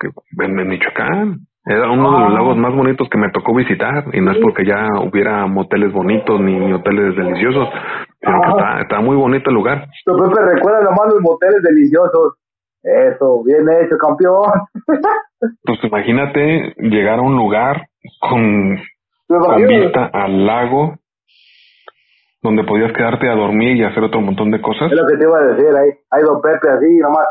[0.00, 0.08] que
[0.44, 1.36] en, en Michoacán.
[1.64, 2.34] Era uno de los Ah.
[2.34, 6.40] lagos más bonitos que me tocó visitar, y no es porque ya hubiera moteles bonitos
[6.40, 7.68] ni hoteles deliciosos,
[8.20, 8.50] sino que Ah.
[8.50, 9.86] está, está muy bonito el lugar.
[10.06, 12.34] Don Pepe recuerda nomás los moteles deliciosos.
[12.82, 14.50] Eso, bien hecho, campeón.
[15.64, 17.86] Pues imagínate llegar a un lugar
[18.20, 18.78] con,
[19.28, 20.94] con vista al lago,
[22.42, 24.90] donde podías quedarte a dormir y hacer otro montón de cosas.
[24.90, 25.90] Es lo que te iba a decir ahí.
[26.10, 27.26] Ahí don Pepe así, nomás.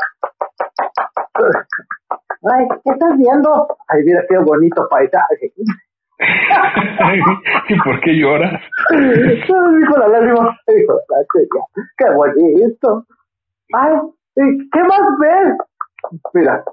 [2.50, 3.68] Ay, ¿qué estás viendo?
[3.88, 5.52] Ay, mira qué bonito paisaje.
[7.68, 8.60] ¿Y por qué lloras?
[8.90, 10.58] Dijo la lágrima.
[10.66, 10.98] Dijo.
[11.98, 13.04] Qué bonito.
[13.74, 13.94] Ay,
[14.36, 15.56] ¿y ¿qué más ves?
[16.32, 16.64] Mira.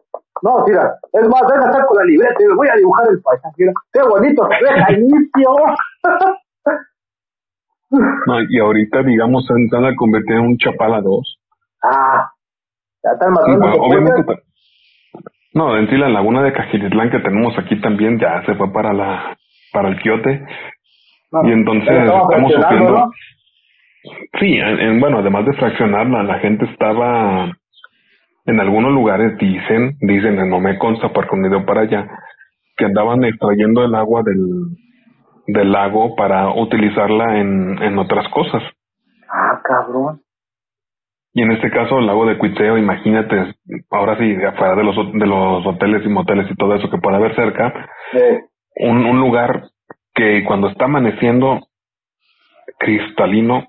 [0.41, 0.95] No, mira.
[1.12, 3.54] Es más, ven a estar con la libreta y me voy a dibujar el paisaje.
[3.58, 5.56] Mira, qué bonito al inicio.
[7.91, 11.39] No, y ahorita, digamos, se van a convertir en un Chapala 2.
[11.84, 12.32] ah,
[13.04, 13.82] ya están matando.
[13.82, 14.43] obviamente.
[15.54, 18.93] No, en sí la laguna de Cajilitlán que tenemos aquí también ya se fue para
[18.93, 19.38] la
[19.73, 20.45] para el Quiote.
[21.32, 22.91] No, y entonces estamos sufriendo.
[22.91, 23.12] ¿no?
[24.39, 27.52] Sí, en, en- bueno, además de fraccionarla, la gente estaba
[28.45, 32.08] en algunos lugares dicen, dicen, no me consta porque he ido para allá,
[32.78, 34.75] que andaban extrayendo el agua del
[35.53, 38.62] del lago para utilizarla en, en otras cosas.
[39.31, 40.21] Ah, cabrón.
[41.33, 43.53] Y en este caso, el lago de Cuiteo, imagínate,
[43.91, 46.97] ahora sí, de afuera de los, de los hoteles y moteles y todo eso que
[46.97, 48.39] puede haber cerca, Eh,
[48.77, 49.63] un, un lugar
[50.13, 51.67] que cuando está amaneciendo
[52.77, 53.67] cristalino,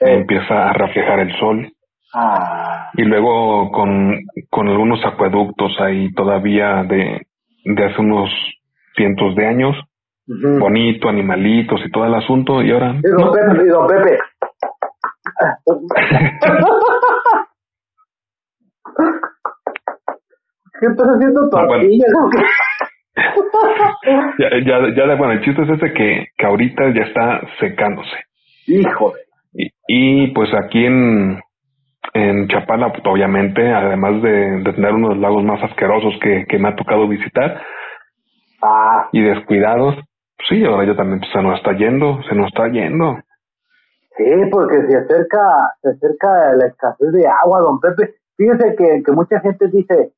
[0.00, 1.72] eh, empieza a reflejar el sol.
[2.14, 4.16] ah, Y luego con,
[4.48, 7.26] con algunos acueductos ahí todavía de,
[7.64, 8.30] de hace unos
[8.96, 9.76] cientos de años,
[10.58, 12.94] bonito, animalitos y todo el asunto, y ahora...
[13.02, 13.32] Y don no.
[13.32, 14.18] Pepe, y don Pepe.
[20.80, 22.10] ¿Qué estás haciendo tortillas?
[22.32, 24.12] qué?
[24.38, 28.16] Ya, ya, ya, bueno, el chiste es ese que, que ahorita ya está secándose.
[28.66, 29.12] Hijo.
[29.52, 31.40] Y, y pues aquí en,
[32.14, 36.46] en Chapala, pues, obviamente, además de, de tener uno de los lagos más asquerosos que,
[36.48, 37.60] que me ha tocado visitar
[38.62, 39.96] Ah, y descuidados,
[40.48, 43.18] sí, ahora ya también se nos está yendo, se nos está yendo.
[44.16, 48.14] sí, porque se acerca, se acerca la escasez de agua, don Pepe.
[48.36, 50.12] Fíjese que, que mucha gente dice,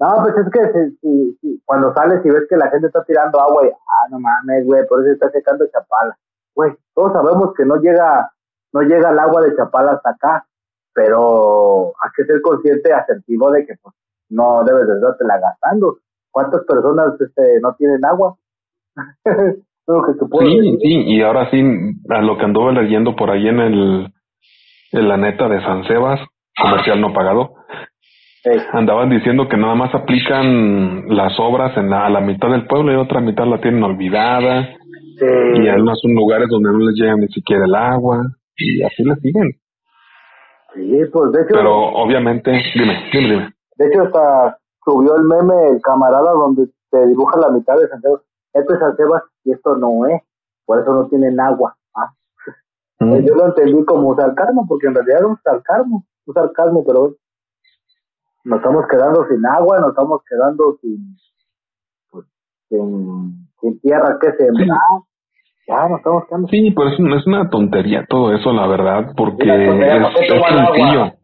[0.00, 3.66] No, pues es que si, cuando sales y ves que la gente está tirando agua
[3.66, 6.16] y, ah, no mames, güey, por eso está secando Chapala.
[6.54, 8.30] Güey, todos sabemos que no llega,
[8.72, 10.46] no llega el agua de Chapala hasta acá,
[10.92, 13.94] pero hay que ser consciente asertivo de que pues,
[14.30, 15.98] no debes de la gastando.
[16.30, 18.36] ¿Cuántas personas este, no tienen agua?
[20.40, 21.62] sí, sí, y ahora sí,
[22.10, 24.12] a lo que anduve leyendo por ahí en el,
[24.92, 26.20] en la neta de San Sebas,
[26.56, 27.54] comercial no pagado,
[28.72, 32.92] andaban diciendo que nada más aplican las obras en la, a la mitad del pueblo
[32.92, 34.68] y otra mitad la tienen olvidada.
[35.20, 38.20] Y además son lugares donde no les llega ni siquiera el agua
[38.56, 39.52] y así le siguen.
[40.74, 41.54] Sí, pues de hecho.
[41.54, 43.54] Pero obviamente, dime, dime, dime.
[43.76, 48.20] De hecho, hasta subió el meme el camarada donde se dibuja la mitad de Santiago.
[48.54, 50.22] Esto es San Sebas y esto no es.
[50.64, 51.76] Por eso no tienen agua.
[51.94, 52.12] ¿ah?
[53.00, 53.26] Mm.
[53.26, 56.04] Yo lo entendí como sarcasmo, porque en realidad es un sarcasmo.
[56.26, 57.16] Un sarcasmo, pero
[58.44, 61.16] nos estamos quedando sin agua, nos estamos quedando sin,
[62.10, 62.26] pues,
[62.68, 64.78] sin, sin tierra que sembrar.
[65.66, 66.48] Ya, nos estamos quedando.
[66.48, 71.12] Sí, pero es, es una tontería todo eso, la verdad, porque es, es sencillo.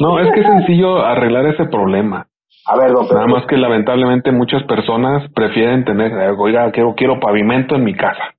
[0.00, 2.26] No, es que es sencillo arreglar ese problema.
[2.66, 7.74] A ver, Nada más que lamentablemente muchas personas prefieren tener, eh, oiga, quiero, quiero pavimento
[7.74, 8.34] en mi casa.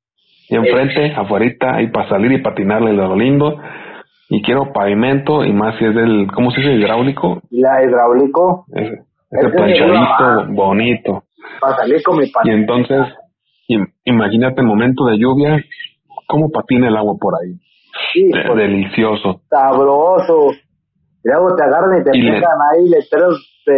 [0.50, 1.46] Y enfrente, afuera,
[1.76, 3.60] ahí para salir y patinarle lo lindo.
[4.30, 6.74] Y quiero pavimento, y más si es del, ¿cómo se dice?
[6.74, 7.42] Hidráulico.
[7.52, 8.66] La hidráulico.
[8.74, 11.24] Ese, ese planchadito, bonito.
[11.62, 13.06] Para salir con mi Y entonces,
[14.06, 15.64] imagínate el momento de lluvia,
[16.28, 17.54] cómo patina el agua por ahí.
[18.14, 19.42] Sí, pues, Delicioso.
[19.50, 20.52] Sabroso.
[21.26, 23.74] Y luego te agarran y te y ahí letreros de,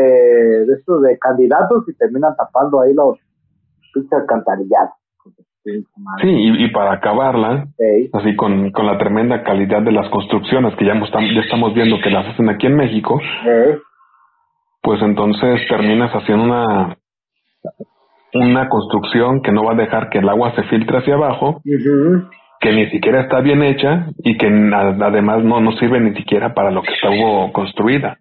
[0.65, 3.17] de estos de candidatos y terminan tapando ahí los
[3.93, 4.91] pinches alcantarillados.
[5.63, 7.67] Sí, y, para acabarla,
[8.13, 12.09] así con, con la tremenda calidad de las construcciones que ya, ya estamos viendo que
[12.09, 13.19] las hacen aquí en México,
[14.81, 16.97] pues entonces terminas haciendo una,
[18.33, 21.61] una construcción que no va a dejar que el agua se filtre hacia abajo,
[22.59, 26.71] que ni siquiera está bien hecha y que además no, no sirve ni siquiera para
[26.71, 28.17] lo que estuvo construida.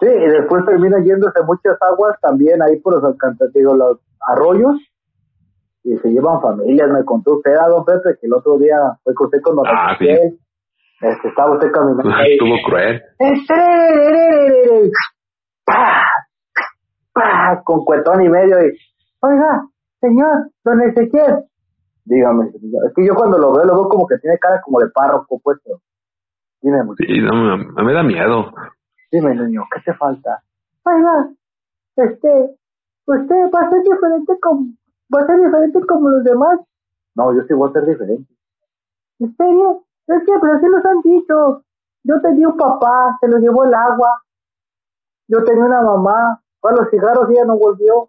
[0.00, 4.76] Sí, y después termina yéndose muchas aguas también ahí por los alcantarillos, los arroyos,
[5.84, 6.88] y se llevan familias.
[6.90, 9.96] Me contó usted, a don Pepe, que el otro día fue con usted con ah,
[9.98, 10.08] sí.
[10.08, 12.10] este, estaba usted caminando.
[12.26, 13.02] Estuvo cruel.
[15.64, 16.02] ¡Pah!
[17.12, 17.62] ¡Pah!
[17.64, 18.56] Con cuetón y medio.
[18.66, 18.76] Y,
[19.20, 19.62] Oiga,
[20.00, 21.44] señor, don Ezequiel.
[22.04, 24.90] Dígame, es que yo cuando lo veo, lo veo como que tiene cara como de
[24.90, 25.80] párroco puesto.
[26.60, 28.52] Dime, Sí, no, me da miedo.
[29.10, 30.42] Dime, niño, ¿qué te falta?
[30.84, 31.30] Oiga,
[31.96, 32.56] este,
[33.06, 34.66] usted va a ser diferente como,
[35.14, 36.60] va a ser diferente como los demás.
[37.14, 38.32] No, yo sí voy a ser diferente.
[39.18, 39.84] ¿En serio?
[40.06, 41.64] Es que, pero así nos han dicho.
[42.04, 44.22] Yo tenía un papá, se lo llevó el agua.
[45.28, 48.08] Yo tenía una mamá, fue a los cigarros y ella no volvió.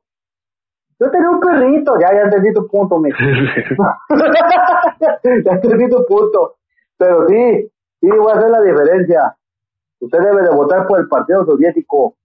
[1.00, 3.10] Yo tenía un perrito, ya, ya entendí tu punto, mi.
[5.10, 6.56] ya entendí tu punto.
[6.98, 9.36] Pero sí, sí, voy a hacer la diferencia
[10.04, 12.16] usted debe de votar por el Partido Soviético.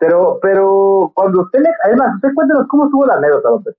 [0.00, 3.78] Pero, pero cuando usted le, además, usted cuéntenos cómo estuvo la anécdota, don Pedro.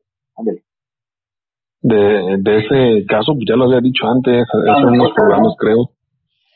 [1.82, 5.89] De, de ese caso, pues ya lo había dicho antes, ah, hace unos programas, creo.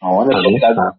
[0.02, 0.42] No, no,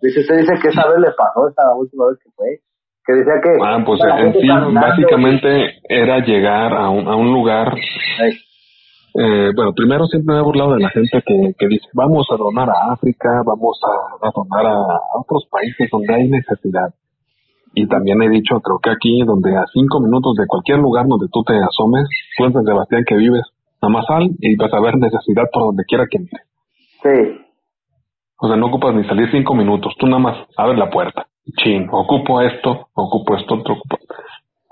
[0.01, 2.61] dice, usted dice que esa vez le pasó, esta última vez que fue,
[3.07, 3.51] que decía que...
[3.63, 7.75] Ah, pues en sí, básicamente era llegar a un, a un lugar
[9.17, 12.37] eh, bueno, primero siempre me he burlado de la gente que, que dice, vamos a
[12.37, 14.83] donar a África, vamos a, donar a,
[15.15, 16.93] otros países donde hay necesidad.
[17.75, 21.29] Y también he dicho, creo que aquí, donde a cinco minutos de cualquier lugar donde
[21.33, 23.43] tú te asomes, tú en San Sebastián que vives,
[23.81, 26.43] nada más sal y vas a ver necesidad por donde quiera que mire.
[27.03, 27.41] Sí.
[28.41, 31.27] O sea, no ocupas ni salir cinco minutos, tú nada más abres la puerta.
[31.57, 33.99] Chin, ocupo esto, ocupo esto, otro, ocupo.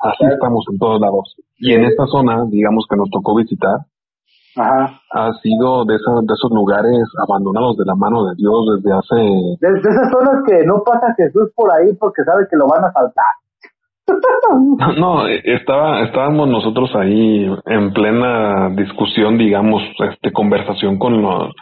[0.00, 1.36] Así estamos en todos lados.
[1.58, 3.76] Y en esta zona, digamos que nos tocó visitar,
[4.56, 5.00] Ajá.
[5.12, 9.14] ha sido de, esos, de esos lugares abandonados de la mano de Dios desde hace...
[9.60, 12.92] De, esas zonas que no pasa Jesús por ahí porque sabe que lo van a
[12.92, 13.24] saltar.
[14.98, 21.52] No, estaba, estábamos nosotros ahí en plena discusión, digamos, este, conversación con los,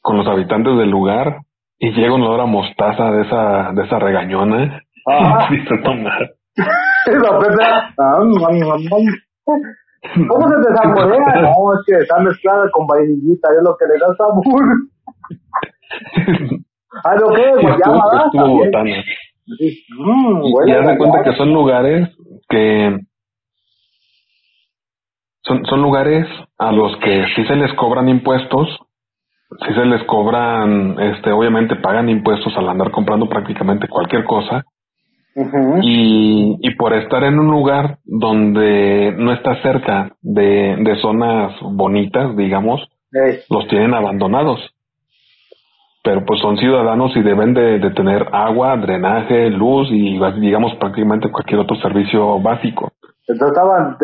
[0.00, 1.38] con los habitantes del lugar
[1.78, 4.80] y llega una hora mostaza de esa, de esa regañona
[5.50, 6.30] y se tomar.
[10.28, 11.20] ¿Cómo se te saborea?
[11.42, 14.64] No, es que está mezclada con vainillita, es lo que le da sabor.
[17.02, 17.50] ¿Ah, lo que?
[17.60, 18.26] Guayaba, ¿verdad?
[18.26, 19.02] Estuvo botana.
[19.58, 19.84] Sí.
[19.98, 22.08] Mm, y haz de cuenta que son lugares
[22.48, 22.98] que
[25.42, 26.26] son, son lugares
[26.58, 28.68] a los que sí se les cobran impuestos,
[29.50, 34.64] sí se les cobran, este, obviamente pagan impuestos al andar comprando prácticamente cualquier cosa,
[35.82, 42.36] y, y por estar en un lugar donde no está cerca de, de zonas bonitas,
[42.36, 42.88] digamos,
[43.50, 44.60] los tienen abandonados.
[46.04, 51.30] Pero pues son ciudadanos y deben de, de tener agua, drenaje, luz y digamos prácticamente
[51.30, 52.92] cualquier otro servicio básico.
[53.26, 53.96] Entonces estaban,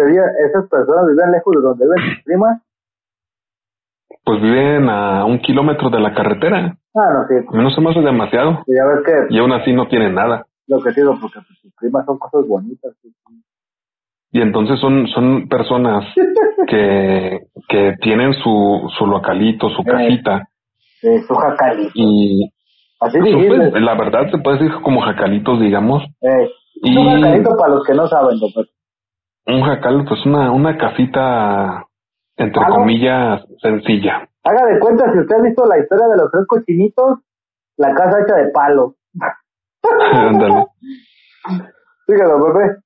[0.48, 2.62] esas personas vivían lejos de donde viven sus primas.
[4.24, 6.76] Pues viven a un kilómetro de la carretera.
[6.94, 7.34] Ah, no, sí.
[7.48, 8.62] A mí no se me hace demasiado.
[8.66, 10.46] Y ya ves que Y aún así no tienen nada.
[10.66, 12.92] lo que digo, porque pues, sus primas son cosas bonitas.
[13.02, 13.42] pues, sí.
[14.32, 16.04] Y entonces son, son personas
[16.68, 20.48] que, que tienen su, su localito, su casita.
[21.02, 21.90] De su jacalito.
[21.94, 22.52] Y
[23.00, 23.80] Así pues, dijiste.
[23.80, 26.02] la verdad se puede decir como jacalitos, digamos.
[26.20, 26.50] Eh,
[26.82, 28.68] Y un jacalito para los que no saben, Pepe.
[29.46, 31.86] un jacal, pues una, una casita,
[32.40, 34.26] entre comillas, sencilla.
[34.42, 37.18] Haga de cuenta, si usted ha visto la historia de los tres cochinitos,
[37.76, 38.94] la casa hecha de palo.
[40.12, 40.66] Ándale.
[42.06, 42.80] Fíjate, Pepe.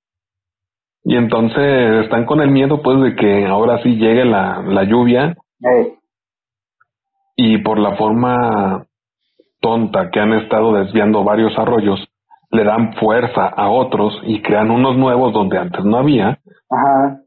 [1.05, 5.37] Y entonces están con el miedo pues de que ahora sí llegue la, la lluvia
[5.63, 5.95] Eh,
[7.37, 8.87] y por la forma
[9.61, 12.01] tonta que han estado desviando varios arroyos,
[12.51, 16.39] le dan fuerza a otros y crean unos nuevos donde antes no había,
[16.71, 17.24] ajá.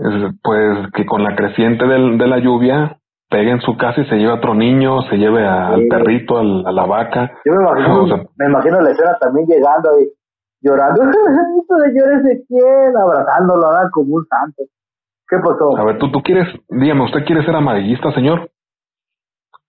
[0.00, 2.96] Es, pues que con la creciente del- de la lluvia
[3.30, 6.38] pegue en su casa y se lleve a otro niño, se lleve a- al perrito,
[6.38, 7.32] al- a la vaca.
[7.44, 10.06] Yo me imagino, O sea- me imagino la escena también llegando ahí,
[10.60, 11.02] llorando.
[11.84, 13.88] Señor Ezequiel, abrazándolo, ¿verdad?
[13.92, 14.62] como un santo.
[15.28, 15.76] ¿Qué pasó?
[15.76, 18.50] A ver, tú, tú quieres, dígame, ¿usted quiere ser amarillista, señor?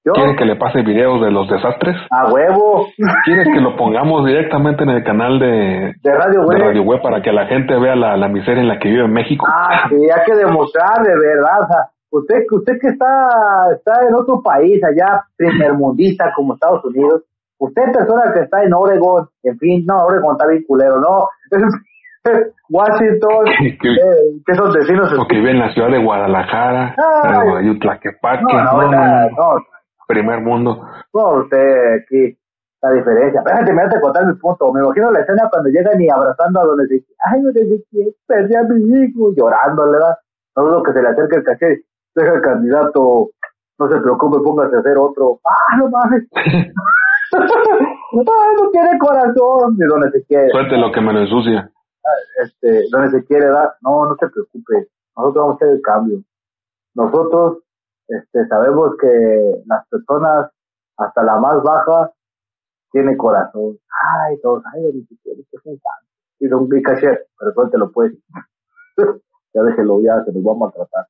[0.06, 0.14] ¿Yo?
[0.14, 1.96] ¿Quiere que le pase videos de los desastres?
[2.12, 2.88] A huevo.
[3.26, 6.60] ¿Quieres que lo pongamos directamente en el canal de, De radio, de güey.
[6.60, 9.48] Radio Web para que la gente vea la, la miseria en la que vive México?
[9.50, 11.60] Ah, sí, hay que demostrar de verdad.
[11.62, 13.08] O sea, usted, usted que está,
[13.76, 17.24] está en otro país, allá primermundista como Estados Unidos,
[17.58, 21.28] usted persona que está en Oregon, en fin, no, Oregon está bien culero, no.
[22.70, 23.46] Washington,
[23.82, 25.14] Que- eh, que esos vecinos.
[25.20, 27.50] O que vive en la ciudad de Guadalajara, Ay.
[27.50, 29.56] o de Tlaquepaque, No, no, no, no, no, no, no,
[30.08, 30.82] primer mundo.
[31.14, 32.38] no, usted aquí,
[32.82, 33.42] la diferencia.
[33.46, 34.72] Déjate, me hace contar mi punto.
[34.74, 38.56] Me imagino la escena cuando llegan y abrazando a donde se ay, donde se perdí
[38.56, 40.16] a mi hijo, llorando, ¿verdad?
[40.56, 41.82] No dudo que se le acerque el caché,
[42.16, 43.30] deja el candidato,
[43.78, 45.40] no se preocupe, póngase a hacer otro.
[45.46, 46.24] Ah, no mames.
[48.12, 49.76] No tiene corazón.
[49.78, 51.70] Y donde se quiere, Suerte lo que me lo ensucia.
[52.44, 54.88] este, donde se quiere dar, no, no se preocupe.
[55.18, 56.20] Nosotros vamos a hacer el cambio.
[56.94, 57.58] Nosotros,
[58.08, 60.52] este, sabemos que las personas,
[60.98, 62.12] hasta la más baja,
[62.92, 63.78] tiene corazón.
[64.28, 66.06] Ay, todos, ay, ni siquiera, es un santo.
[66.40, 68.14] Y don Caché, pero suéltelo pues.
[69.54, 71.06] ya déjelo, ya se nos va a maltratar.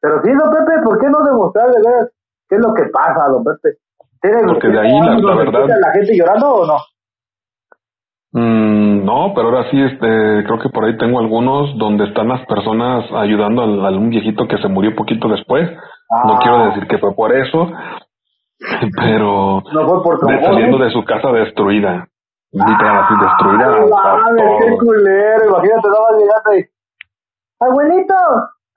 [0.00, 2.10] Pero sí, don Pepe, ¿por qué no demostrar de veras
[2.48, 3.78] qué es lo que pasa, don Pepe?
[4.20, 6.76] ¿Tiene Porque de ahí, la- verdad- la gente llorando o no?
[8.32, 12.44] Mm, no, pero ahora sí, este, creo que por ahí tengo algunos donde están las
[12.46, 15.70] personas ayudando al, a un viejito que se murió poquito después.
[16.10, 16.38] No Ah.
[16.42, 17.68] quiero decir que fue por eso,
[18.96, 22.08] pero No fue por de- saliendo de su casa destruida.
[22.50, 23.74] Literal, así destruida.
[23.74, 25.44] Ay, hasta mames, qué culero.
[25.48, 26.64] Imagínate, no vas llegando y.
[27.60, 28.14] Abuelito,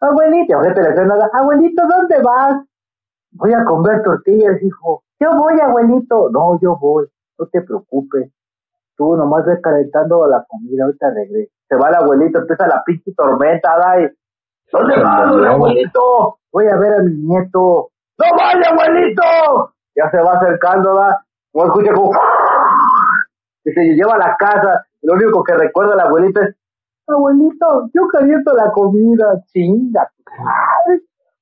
[0.02, 0.54] abuelito.
[0.54, 2.66] Imagínate la escena, Abuelito, ¿dónde vas?
[3.32, 5.04] Voy a comer tortillas, hijo.
[5.22, 6.30] Yo voy, abuelito.
[6.32, 7.06] No, yo voy.
[7.40, 8.30] No te preocupes.
[8.98, 10.84] Tú nomás ves calentando la comida.
[10.84, 11.54] Ahorita regreso.
[11.70, 14.10] Se va el abuelito, empieza la pinche tormenta, Dai.
[14.72, 16.38] ¿Dónde vas, abuelito?
[16.52, 17.90] Voy a ver a mi nieto.
[18.18, 19.74] ¡No vaya, abuelito!
[19.96, 21.26] Ya se va acercando, ¿da?
[21.54, 22.12] No escucha como
[23.64, 26.56] que se lleva a la casa, y lo único que recuerda la abuelita es,
[27.08, 30.10] abuelito, yo caliento la comida, chinga.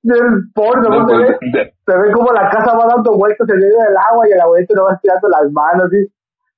[0.02, 1.00] Del porno, ¿no?
[1.02, 1.38] No, se, ve,
[1.86, 4.76] se ve como la casa va dando vueltas en medio del agua y el abuelito
[4.76, 6.08] le va estirando las manos y,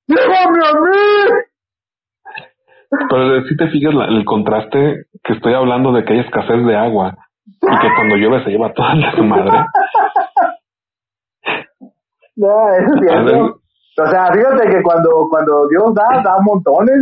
[0.06, 1.51] ¡llévame a mí!
[3.08, 6.76] Pero si te fijas la- el contraste que estoy hablando de que hay escasez de
[6.76, 7.16] agua
[7.46, 9.58] y que cuando llueve se lleva toda la su madre.
[12.36, 13.58] No, eso es cierto.
[13.98, 16.96] O sea, fíjate que cuando, cuando Dios da, da montones.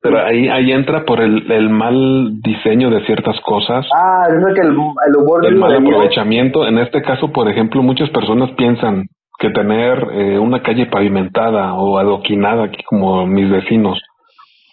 [0.00, 4.54] Pero ahí, ahí entra por el, el mal diseño de ciertas cosas, Ah, yo sé
[4.54, 4.70] que el,
[5.06, 6.66] el humor el mal aprovechamiento.
[6.66, 9.06] En este caso, por ejemplo, muchas personas piensan
[9.42, 14.00] que tener eh, una calle pavimentada o adoquinada, aquí como mis vecinos,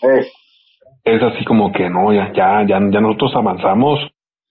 [0.03, 0.25] Eh,
[1.03, 3.99] es así como que no, ya, ya, ya, ya nosotros avanzamos,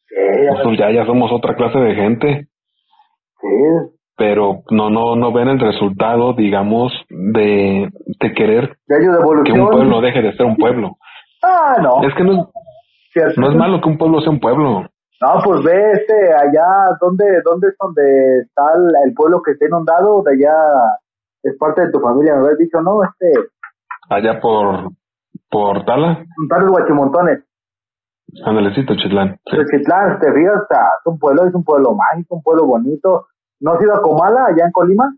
[0.09, 0.17] sí,
[0.51, 2.47] nosotros ya, ya somos otra clase de gente.
[3.41, 7.89] sí, pero no no no ven el resultado digamos de,
[8.21, 8.97] de querer de
[9.45, 10.97] que un pueblo deje de ser un pueblo.
[11.41, 12.03] Ah, no.
[12.03, 12.51] es que no
[13.37, 13.55] no es.
[13.55, 14.89] malo que un pueblo sea un pueblo
[15.21, 16.67] No, pues ve este, allá,
[17.01, 20.23] ¿dónde, dónde es donde está el, el pueblo que está inundado?
[20.23, 20.55] De allá,
[21.43, 23.03] es parte de tu familia, me habías dicho, ¿no?
[23.03, 23.33] Este,
[24.11, 24.91] Allá por,
[25.51, 27.45] por Tala, Tales Guachimontones.
[28.45, 29.39] Andalecito, Chitlán.
[29.51, 29.57] Sí.
[29.71, 33.27] Chitlán, te fijas, está- es un pueblo, es un pueblo mágico, un pueblo bonito.
[33.61, 35.13] ¿No has ido a Comala, allá en Colima?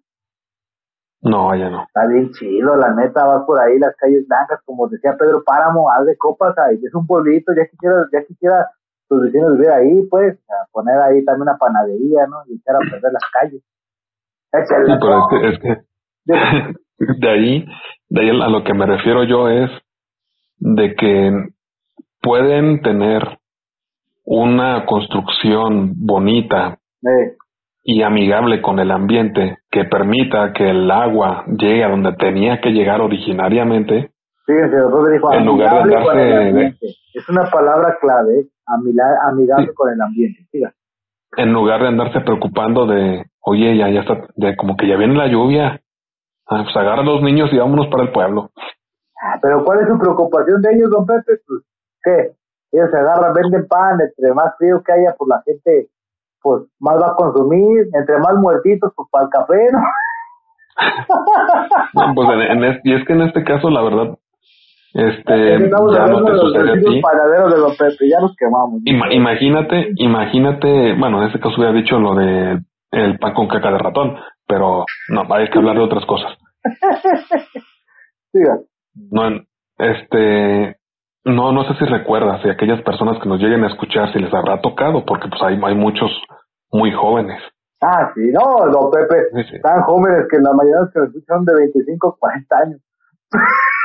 [1.22, 1.82] No, allá no.
[1.82, 5.90] Está bien chido, la neta, vas por ahí, las calles blancas, como decía Pedro Páramo,
[5.90, 8.70] haz de copas, ahí, es un pueblito, ya quisiera, ya quisiera
[9.10, 12.36] tus vecinos vivir ahí, pues, sea, poner ahí también una panadería, ¿no?
[12.48, 13.62] Y echar a perder las calles.
[14.52, 15.84] Échale, Sí, pero es que, es
[16.24, 16.38] Digo,
[16.98, 17.66] que de ahí,
[18.08, 19.70] de ahí a lo que me refiero yo es
[20.58, 21.32] de que
[22.22, 23.38] pueden tener
[24.24, 26.78] una construcción bonita
[27.82, 32.70] y amigable con el ambiente que permita que el agua llegue a donde tenía que
[32.70, 34.12] llegar originariamente,
[34.46, 34.76] Fíjense,
[35.12, 36.86] dijo En lugar de ambiente.
[37.14, 38.46] Es una palabra clave,
[39.28, 40.44] amigable con el ambiente.
[40.50, 40.72] Siga.
[41.36, 45.14] en lugar de andarse preocupando de, oye, ya, ya está, de como que ya viene
[45.14, 45.80] la lluvia,
[46.48, 48.50] ah, pues agarra a los niños y vámonos para el pueblo.
[49.22, 51.32] Ah, Pero ¿cuál es su preocupación de ellos, don Pepe?
[51.46, 51.62] Pues,
[52.02, 52.32] ¿qué?
[52.72, 55.88] Ellos se agarran, venden pan, entre más frío que haya, pues la gente,
[56.42, 59.78] pues, más va a consumir, entre más muertitos, pues, para el café, ¿no?
[61.94, 64.18] No, pues en, en es- y es que en este caso, la verdad,
[64.94, 67.00] este, ya no te de los sucede a vecinos ti.
[67.02, 68.82] panaderos de don Pepe, ya nos quemamos.
[68.84, 72.58] Ima- imagínate, imagínate, bueno, en este caso hubiera dicho lo de
[72.92, 74.16] el pan con caca de ratón,
[74.46, 76.32] pero no, hay que hablar de otras cosas.
[78.32, 78.58] Siga.
[79.10, 79.22] No,
[79.78, 80.76] este,
[81.24, 84.32] no, no sé si recuerdas, si aquellas personas que nos lleguen a escuchar, si les
[84.34, 86.10] habrá tocado, porque pues hay, hay muchos
[86.72, 87.40] muy jóvenes.
[87.82, 89.62] Ah, sí, no, don Pepe, Sí, sí.
[89.62, 92.80] tan jóvenes que la mayoría de los que nos escuchan de 25, 40 años.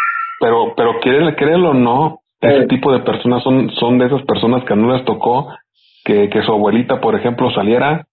[0.45, 4.63] Pero, pero créelo, créelo o no, ese tipo de personas son, son de esas personas
[4.63, 5.49] que no les tocó
[6.03, 8.05] que, que su abuelita, por ejemplo, saliera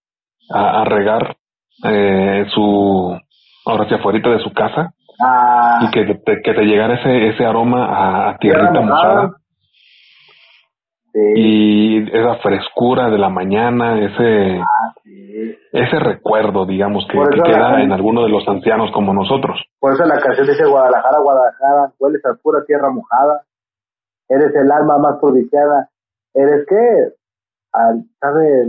[0.50, 1.36] a, a regar
[1.84, 3.20] eh, su,
[3.66, 7.44] ahora sí, afuera de su casa Ah, y que te, que te llegara ese, ese
[7.44, 9.30] aroma a, tierrita Tierra mojada.
[11.12, 14.60] Sí, y esa frescura de la mañana, ese,
[15.04, 15.56] sí.
[15.72, 19.60] ese recuerdo, digamos, que, que la- queda en alguno de los ancianos como nosotros.
[19.80, 23.42] Por eso la canción dice Guadalajara, Guadalajara, hueles a pura tierra mojada,
[24.28, 25.88] eres el alma más provinciana,
[26.34, 27.14] eres qué,
[27.72, 28.66] al, sabe,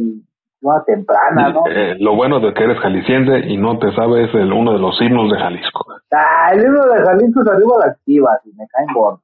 [0.61, 1.63] una temprana, ¿no?
[1.69, 4.99] Eh, lo bueno de que eres jalisciense y no te sabes el, uno de los
[5.01, 5.83] himnos de Jalisco.
[6.11, 9.19] Ah, el libro de Jalisco es arriba las chivas y me caen gordos.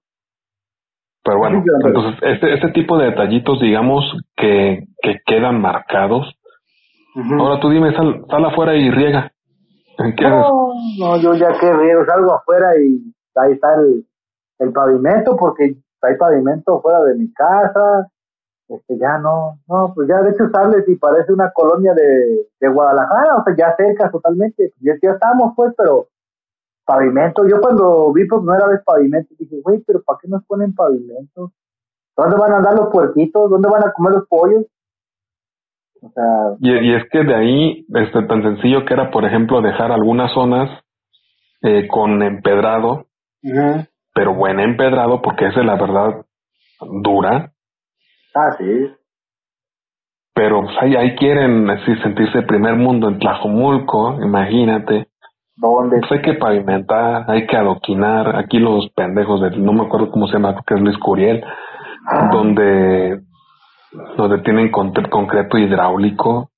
[1.23, 4.03] Pero bueno, entonces este, este tipo de detallitos, digamos,
[4.35, 6.33] que, que quedan marcados.
[7.37, 9.31] Ahora tú dime, sal, sal afuera y riega.
[9.97, 10.39] ¿Qué haces?
[10.39, 14.05] No, no, yo ya que riego, salgo afuera y ahí está el,
[14.59, 18.07] el pavimento, porque hay pavimento fuera de mi casa,
[18.69, 22.69] este ya no, no, pues ya de hecho sales y parece una colonia de, de
[22.69, 26.07] Guadalajara, o sea, ya cerca totalmente, ya, ya estamos pues, pero
[26.89, 30.73] pavimento, yo cuando vi por primera vez pavimento dije, güey, pero ¿para qué nos ponen
[30.73, 31.51] pavimento?
[32.17, 33.47] ¿Dónde van a andar los puerquitos?
[33.47, 34.65] ¿Dónde van a comer los pollos?
[36.01, 39.61] O sea, Y, y es que de ahí, este, tan sencillo que era, por ejemplo,
[39.61, 40.83] dejar algunas zonas
[41.61, 43.05] eh, con empedrado,
[44.13, 46.25] pero buen empedrado, porque esa es la verdad
[47.03, 47.51] dura,
[48.33, 48.89] ah, sí,
[50.33, 55.08] pero pues ahí, ahí quieren así sentirse primer mundo en Tlajomulco, imagínate.
[55.59, 55.99] ¿Dónde?
[55.99, 58.35] Pues hay que pavimentar, hay que adoquinar.
[58.35, 61.43] Aquí los pendejos de, no me acuerdo cómo se llama, creo que es Luis Curiel,
[62.31, 63.21] donde,
[64.17, 66.49] donde tienen con- concreto hidráulico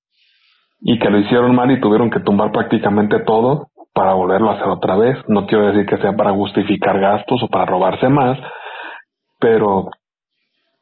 [0.82, 4.68] y que lo hicieron mal y tuvieron que tumbar prácticamente todo para volverlo a hacer
[4.68, 5.18] otra vez.
[5.28, 8.38] No quiero decir que sea para justificar gastos o para robarse más,
[9.39, 9.89] pero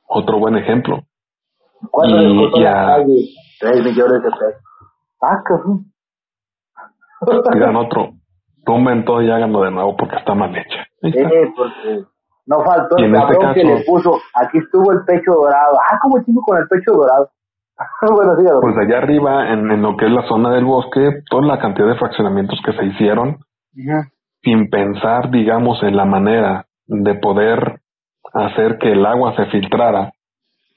[0.07, 1.01] otro buen ejemplo.
[1.91, 3.26] ¿Cuánto Y- y a- calle?
[3.59, 4.63] Tres millones de pesos.
[5.22, 5.86] Ah, cabrón.
[7.53, 8.11] Digan otro,
[8.65, 10.86] tumben todo y háganlo de nuevo porque está mal hecha.
[11.01, 12.03] Eh, porque
[12.45, 15.78] no faltó el este cabrón que caso- le puso, aquí estuvo el pecho dorado.
[15.91, 17.30] Ah, como chingo con el pecho dorado.
[18.15, 18.61] bueno, dígalo.
[18.61, 21.88] Pues allá arriba, en, en lo que es la zona del bosque, toda la cantidad
[21.88, 23.38] de fraccionamientos que se hicieron,
[24.43, 27.80] sin pensar, digamos, en la manera de poder
[28.34, 30.11] hacer que el agua se filtrara.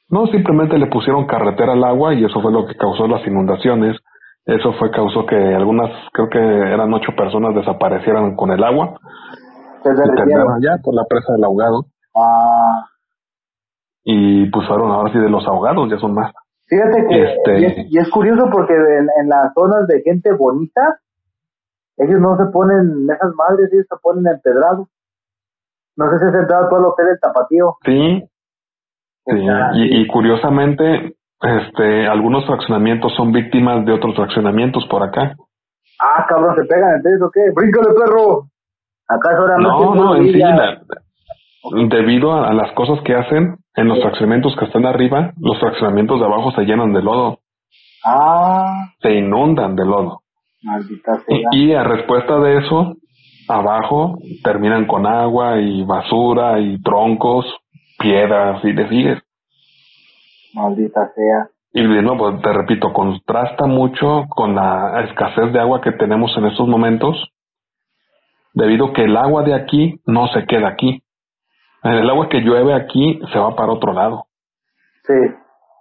[0.08, 3.96] No, simplemente le pusieron carretera al agua y eso fue lo que causó las inundaciones.
[4.44, 8.98] Eso fue causó que algunas, creo que eran ocho personas desaparecieran con el agua
[9.82, 10.52] Se y derritieron.
[10.54, 11.86] allá por la presa del ahogado.
[12.16, 12.84] Ah,
[14.04, 16.32] Y pues fueron ahora sí de los ahogados, ya son más.
[16.66, 20.32] fíjate que, Este- y, es, y es curioso porque en, en las zonas de gente
[20.32, 20.98] bonita,
[21.98, 24.88] ellos no se ponen, esas madres, ellos se ponen empedrados.
[25.96, 27.76] No sé si has entrado tú al hotel del Tapatío.
[27.84, 28.28] Sí,
[29.24, 29.38] Sí,
[29.76, 35.34] y curiosamente, este, algunos fraccionamientos son víctimas de otros fraccionamientos por acá.
[36.00, 37.40] Ah, cabrón, ¿se pegan ellos o qué?
[37.54, 38.44] ¡Bríncale, perro!
[39.08, 40.80] ¿Acaso ahora No, no, no, en sí, la-
[41.88, 46.18] debido a, a las cosas que hacen en los fraccionamientos que están arriba, los fraccionamientos
[46.20, 47.38] de abajo se llenan de lodo,
[48.04, 50.20] Ah, se inundan de lodo.
[50.64, 51.48] maldita Y, sea.
[51.52, 52.94] y a respuesta de eso,
[53.48, 57.46] abajo terminan con agua y basura y troncos,
[57.98, 59.21] piedras y le sigues.
[60.54, 61.48] Maldita sea.
[61.72, 66.46] Y de nuevo, te repito, contrasta mucho con la escasez de agua que tenemos en
[66.46, 67.16] estos momentos,
[68.52, 71.02] debido a que el agua de aquí no se queda aquí.
[71.82, 74.26] El agua que llueve aquí se va para otro lado.
[75.06, 75.14] Sí.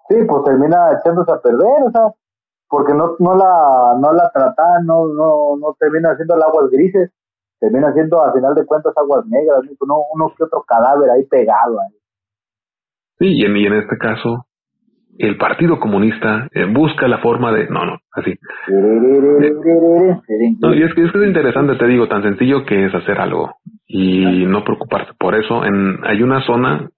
[0.07, 2.11] Sí, pues termina echándose a perder, o sea,
[2.67, 7.11] porque no, no la, no la tratan, no, no, no termina haciendo el aguas grises,
[7.59, 9.71] termina siendo a final de cuentas aguas negras, ¿no?
[9.79, 11.95] uno, uno que otro cadáver ahí pegado ahí.
[13.19, 14.45] Sí, y en, y en este caso,
[15.17, 17.67] el Partido Comunista eh, busca la forma de...
[17.67, 18.33] No, no, así.
[20.59, 23.19] No, y es que, es que es interesante, te digo, tan sencillo que es hacer
[23.19, 23.55] algo
[23.87, 25.65] y no preocuparse por eso.
[25.65, 26.89] En, hay una zona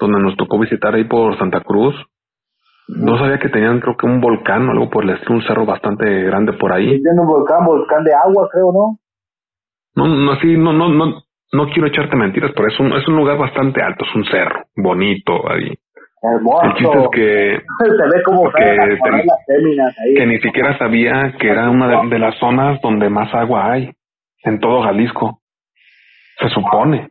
[0.00, 1.94] donde nos tocó visitar ahí por Santa Cruz.
[2.86, 5.64] No sabía que tenían, creo que un volcán o algo por el estilo, un cerro
[5.64, 6.86] bastante grande por ahí.
[6.86, 8.98] tiene un volcán, volcán de agua, creo, ¿no?
[9.96, 13.16] No, no, así, no, no, no, no quiero echarte mentiras, pero es un, es un
[13.16, 15.72] lugar bastante alto, es un cerro, bonito ahí.
[16.24, 16.64] Hermoso.
[16.64, 20.26] El chiste es que, Se ve como que las féminas ahí.
[20.26, 23.90] ni siquiera sabía que era una de, de las zonas donde más agua hay
[24.44, 25.40] en todo Jalisco.
[26.38, 27.10] Se supone.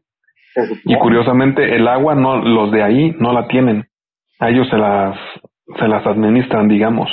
[0.53, 0.81] se supone.
[0.85, 3.85] Y curiosamente el agua no, los de ahí no la tienen.
[4.39, 5.15] A ellos se las,
[5.79, 7.09] se las administran, digamos.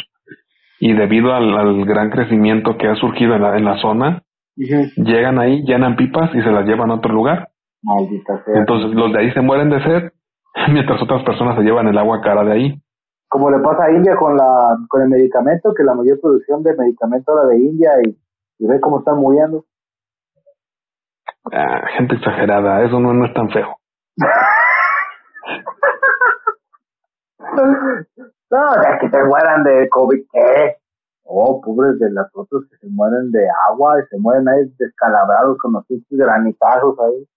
[0.81, 4.23] Y debido al, al gran crecimiento que ha surgido en la, en la zona,
[4.57, 7.49] llegan ahí, llenan pipas y se las llevan a otro lugar.
[7.83, 8.55] Maldita sea.
[8.57, 10.11] Entonces los de ahí se mueren de sed,
[10.73, 12.83] mientras otras personas se llevan el agua cara de ahí.
[13.29, 16.77] como le pasa a India con la con el medicamento, que la mayor producción de
[16.77, 18.17] medicamento era de India y,
[18.59, 19.65] y ve cómo están muriendo.
[21.53, 23.77] Ah, gente exagerada, eso no, no es tan feo.
[28.51, 30.77] No, sea, que se mueran de COVID, ¿qué?
[31.23, 35.57] Oh, pobres de las otras que se mueren de agua y se mueren ahí descalabrados
[35.59, 37.29] con los granitazos ahí.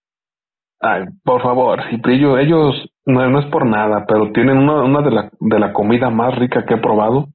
[0.80, 2.74] Ay, por favor, Ciprillo, ellos
[3.06, 6.34] no, no es por nada, pero tienen una, una de, la, de la comida más
[6.36, 7.28] rica que he probado,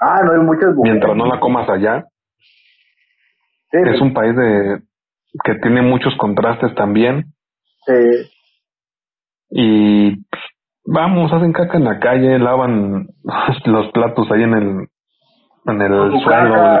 [0.00, 0.82] Ah, no hay muchas mujeres.
[0.92, 2.04] mientras no la comas allá.
[3.70, 4.80] Sí, Es un país de
[5.44, 7.32] que tiene muchos contrastes también
[7.86, 8.30] sí.
[9.50, 10.42] y pues,
[10.86, 13.06] vamos, hacen caca en la calle, lavan
[13.66, 14.88] los platos ahí en el
[15.66, 16.80] en el Su suelo.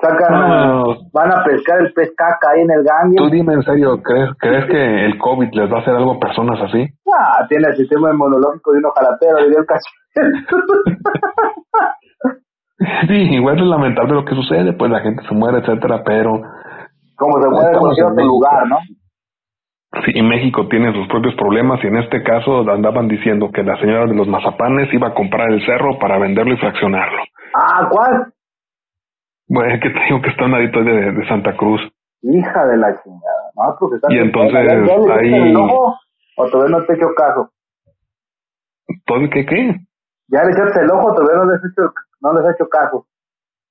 [0.00, 0.84] Sacan, No.
[1.12, 3.16] van a pescar el pez caca ahí en el gangue.
[3.16, 6.18] Tú dime en serio, ¿crees, ¿crees que el COVID les va a hacer algo a
[6.20, 6.86] personas así?
[7.18, 10.50] Ah, tiene el sistema inmunológico de un ojalatero, diría el cachete.
[13.08, 16.40] Sí, igual es lamentable lo que sucede, pues la gente se muere, etcétera, pero
[17.16, 18.78] Como se mueve en cualquier otro lugar, ¿no?
[20.04, 23.76] sí, y México tiene sus propios problemas y en este caso andaban diciendo que la
[23.80, 27.22] señora de los mazapanes iba a comprar el cerro para venderlo y fraccionarlo.
[27.54, 28.32] Ah, ¿cuál?
[29.50, 31.80] Bueno, es que te digo que está a un ladito de, de Santa Cruz.
[32.22, 33.50] Hija de la chingada.
[33.56, 35.96] No, porque está Y entonces, ¿Ya, ya le viste ahí- el ojo?
[36.36, 37.50] ¿O todavía no te he hecho caso?
[39.06, 39.74] ¿Todo el que qué?
[40.28, 41.14] ¿Ya le echaste el ojo?
[41.14, 43.06] ¿Todavía no les he hecho, no les he hecho caso?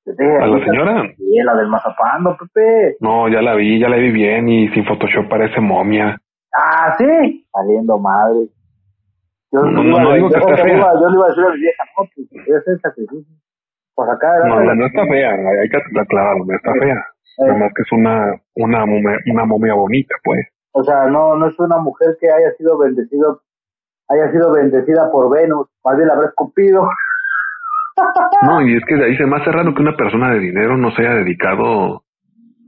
[0.05, 1.03] Dije, ¿A la señora?
[1.17, 2.97] Sí, la del mazapán, no, Pepe.
[2.99, 6.17] No, ya la vi, ya la vi bien y sin Photoshop parece momia.
[6.55, 7.45] Ah, sí.
[7.53, 8.47] Saliendo madre.
[9.51, 10.91] Yo, No, no, digo que esté fea.
[10.99, 13.36] yo le iba a decir a mi vieja, no, pues voy a hacer el sacrificio.
[13.99, 17.05] Pues acá No, la- no está fea, hay que aclararlo, no está fea.
[17.39, 20.39] Nada más que es una, una, momia, una momia bonita, pues.
[20.71, 23.41] O sea, no, no es una mujer que haya sido bendecido,
[24.07, 26.87] haya sido bendecida por Venus, más bien la habrá escupido.
[28.43, 30.77] No, y es que de ahí se me hace raro que una persona de dinero
[30.77, 32.03] no se haya dedicado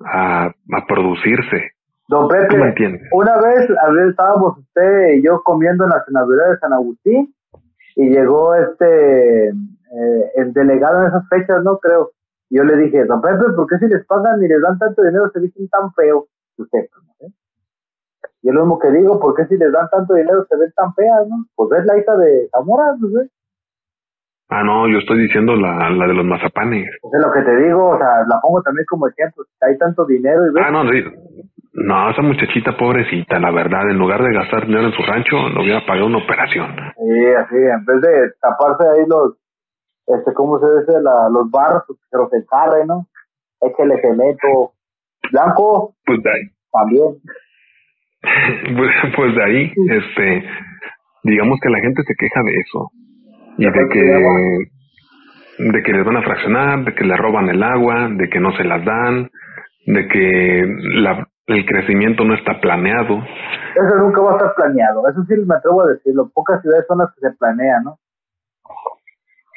[0.05, 1.71] a, a producirse.
[2.09, 3.07] Don ¿Tú me Pepe, entiendes?
[3.13, 7.33] una vez, a ver, estábamos usted y yo comiendo en la senaduría de San Agustín
[7.95, 9.51] y llegó este,
[9.91, 12.11] eh, el delegado en esas fechas, no creo.
[12.49, 15.03] Y yo le dije, don Pepe, ¿por qué si les pagan y les dan tanto
[15.03, 16.25] dinero se visten tan feos?
[16.57, 17.27] Usted, pues, ¿no?
[17.27, 17.31] ¿Eh?
[18.43, 20.71] Y es lo mismo que digo, ¿por qué si les dan tanto dinero se ven
[20.75, 21.45] tan feas, no?
[21.55, 23.29] Pues es la hija de Zamora, pues, ¿eh?
[24.49, 26.85] Ah, no, yo estoy diciendo la, la de los mazapanes.
[27.01, 29.45] Pues es lo que te digo, o sea, la pongo también como ejemplo.
[29.61, 31.03] Hay tanto dinero y ves, Ah, no, sí.
[31.73, 35.61] No, esa muchachita pobrecita, la verdad, en lugar de gastar dinero en su rancho, le
[35.61, 36.67] hubiera pagado una operación.
[36.97, 39.37] Sí, así, en vez de taparse ahí los,
[40.17, 41.01] este, ¿cómo se dice?
[41.01, 43.07] La, los barros, que los encarre, ¿no?
[43.61, 44.73] Échele cemento.
[45.31, 46.41] Blanco, Pues de ahí,
[46.71, 47.07] también.
[48.77, 50.43] pues, pues de ahí, este,
[51.23, 52.91] digamos que la gente se queja de eso.
[53.57, 58.09] Y de que, de que les van a fraccionar, de que le roban el agua,
[58.09, 59.29] de que no se las dan,
[59.85, 63.17] de que la, el crecimiento no está planeado.
[63.75, 66.29] Eso nunca va a estar planeado, eso sí me atrevo a decirlo.
[66.33, 67.99] Pocas ciudades son las que se planean, ¿no?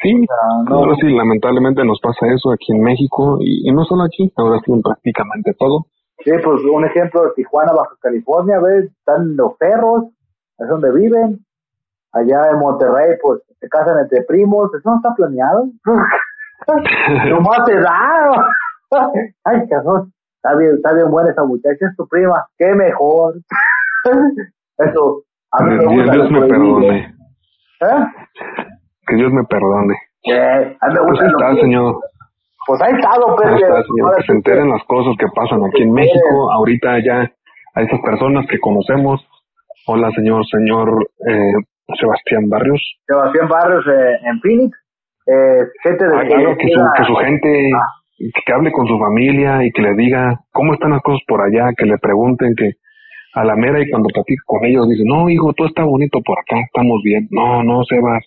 [0.05, 0.27] Sí,
[0.69, 4.71] ahora sí, lamentablemente nos pasa eso aquí en México y, no solo aquí, ahora sí
[4.71, 5.87] en prácticamente todo.
[6.23, 8.85] Sí, pues un ejemplo de Tijuana, Baja California, ¿ves?
[8.85, 10.05] Están los perros,
[10.59, 11.39] es donde viven.
[12.13, 15.69] Allá en Monterrey, pues se casan entre primos, eso no está planeado.
[17.31, 18.47] Nomás se da.
[19.45, 23.37] Ay, cabrón, está bien, está bien buena esa muchacha, es tu prima, qué mejor.
[24.79, 26.13] eso, a mí me gusta.
[26.13, 27.15] Dios me perdone.
[27.81, 28.64] ¿Eh?
[29.07, 29.95] Que Dios me perdone.
[30.25, 31.97] Eh, pues pues está, señor.
[32.67, 34.17] Pues ahí Ahí está, señor.
[34.17, 36.51] Que se enteren las cosas que pasan aquí en México.
[36.53, 37.31] Ahorita ya
[37.75, 39.21] a esas personas que conocemos.
[39.87, 40.89] Hola, señor, señor
[41.29, 41.53] eh,
[42.01, 42.81] Sebastián Barrios.
[43.07, 44.79] Sebastián Barrios eh, en Phoenix.
[45.27, 47.81] Eh, gente de ah, claro, que, su, que su gente, ah.
[48.45, 51.73] que hable con su familia y que le diga cómo están las cosas por allá,
[51.77, 52.73] que le pregunten que
[53.35, 56.39] a la mera y cuando platica con ellos dicen, no, hijo, todo está bonito por
[56.39, 57.27] acá, estamos bien.
[57.31, 58.25] No, no, Sebas,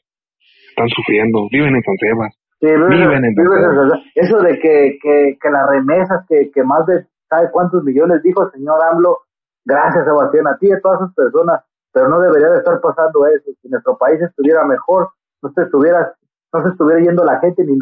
[0.78, 2.34] están sufriendo, viven en San Sebas.
[2.62, 7.50] viven en San Eso de que, que, que las remesas, que, que más de, ¿sabe
[7.52, 9.22] cuántos millones dijo el señor AMLO?
[9.66, 13.26] Gracias, Sebastián, a ti y a todas esas personas, pero no debería de estar pasando
[13.28, 13.52] eso.
[13.62, 15.10] Si nuestro país estuviera mejor,
[15.42, 16.14] no se estuviera,
[16.54, 17.78] no se estuviera yendo la gente, ni,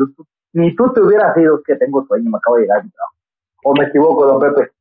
[0.53, 3.15] ni tú te hubieras ido, que tengo sueño, me acabo de llegar mi trabajo.
[3.65, 4.71] ¿O me equivoco, don Pepe?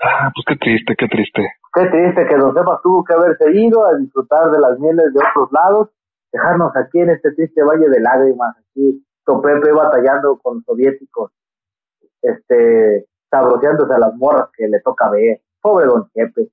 [0.00, 1.42] Ah, pues qué triste, qué triste.
[1.74, 5.18] Qué triste que don Sepas tuvo que haberse ido a disfrutar de las mieles de
[5.18, 5.88] otros lados
[6.32, 11.32] dejarnos aquí en este triste valle de lágrimas, aquí con Pepe batallando con los soviéticos,
[12.22, 15.40] este, sabroseándose a las morras que le toca ver.
[15.60, 16.48] Pobre don Pepe.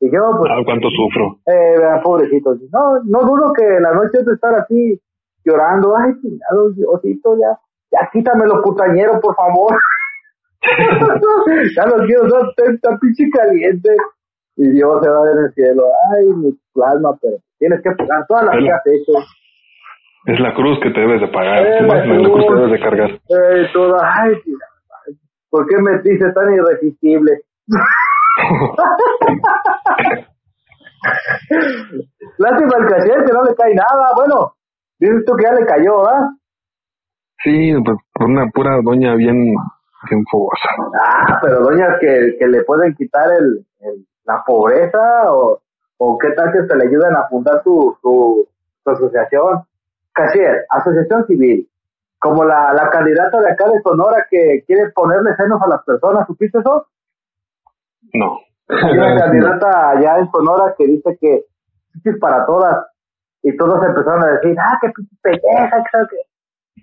[0.00, 0.50] Y yo, pues.
[0.52, 1.38] Ah, cuánto sufro.
[1.46, 2.56] Eh, pobrecito.
[2.72, 5.00] No, no dudo que la noche de estar así
[5.44, 5.96] llorando.
[5.96, 7.58] Ay, chingado, Diosito, ya,
[7.92, 9.78] ya quítamelo, putañero, por favor.
[11.76, 13.96] ya lo quiero, no, está pinche caliente.
[14.56, 15.84] Y Dios se va a ver en el cielo.
[16.12, 19.12] Ay, mi plasma, pero Tienes que pagar todas las que has hecho.
[20.26, 21.66] Es la cruz que te debes de pagar.
[21.66, 23.10] Es la, cruz, que debes de cargar.
[23.10, 24.34] Eh, toda, ay,
[25.48, 27.42] ¿por qué me dices tan irresistible?
[32.38, 34.12] Lástima el caché que no le cae nada.
[34.16, 34.54] Bueno,
[34.98, 36.34] dices tú que ya le cayó, ¿ah?
[37.42, 39.54] Sí, pues por una pura doña bien,
[40.10, 40.68] bien fogosa.
[41.00, 45.60] Ah, pero doña que, que le pueden quitar el, el, la pobreza o
[45.98, 48.46] o qué tal que te le ayudan a fundar tu, tu,
[48.84, 49.62] asociación.
[50.12, 51.68] Casier, asociación civil,
[52.18, 56.26] como la, la candidata de acá de Sonora que quiere ponerle senos a las personas,
[56.26, 56.86] ¿supiste eso?
[58.14, 58.38] No.
[58.68, 61.44] Hay una candidata allá en Sonora que dice que
[62.04, 62.86] es para todas
[63.42, 64.90] y todos empezaron a decir, ah, qué
[65.22, 66.16] pendeja, que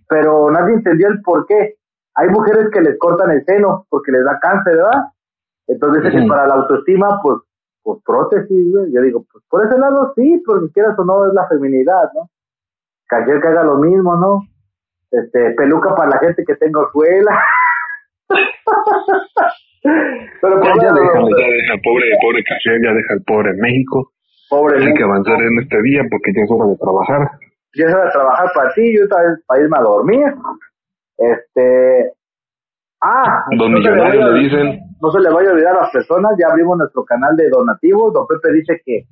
[0.07, 1.76] pero nadie entendió el por qué.
[2.16, 5.03] Hay mujeres que les cortan el seno porque les da cáncer, ¿verdad?
[5.68, 7.39] Entonces, que para la autoestima, pues
[7.84, 8.91] pues prótesis, güey.
[8.91, 12.29] Yo digo, pues por ese lado sí, porque quieras o no es la feminidad, ¿no?
[13.09, 14.41] Cualquier que haga lo mismo, ¿no?
[15.11, 17.39] Este, peluca para la gente que tenga orzuela.
[19.84, 24.11] Pero pues, ya, deja, ya deja, pobre, pobre Cajer, ya deja el pobre México.
[24.49, 27.29] Pobre Hay que avanzar en este día porque ya es hora de trabajar.
[27.75, 30.34] Ya es hora de trabajar para ti, yo también para irme a dormir.
[31.17, 32.13] Este,
[33.03, 34.79] Ah, Don Millonario le dicen.
[35.01, 38.13] No se le vaya a olvidar a las personas, ya abrimos nuestro canal de donativos.
[38.13, 39.03] Don Pepe dice que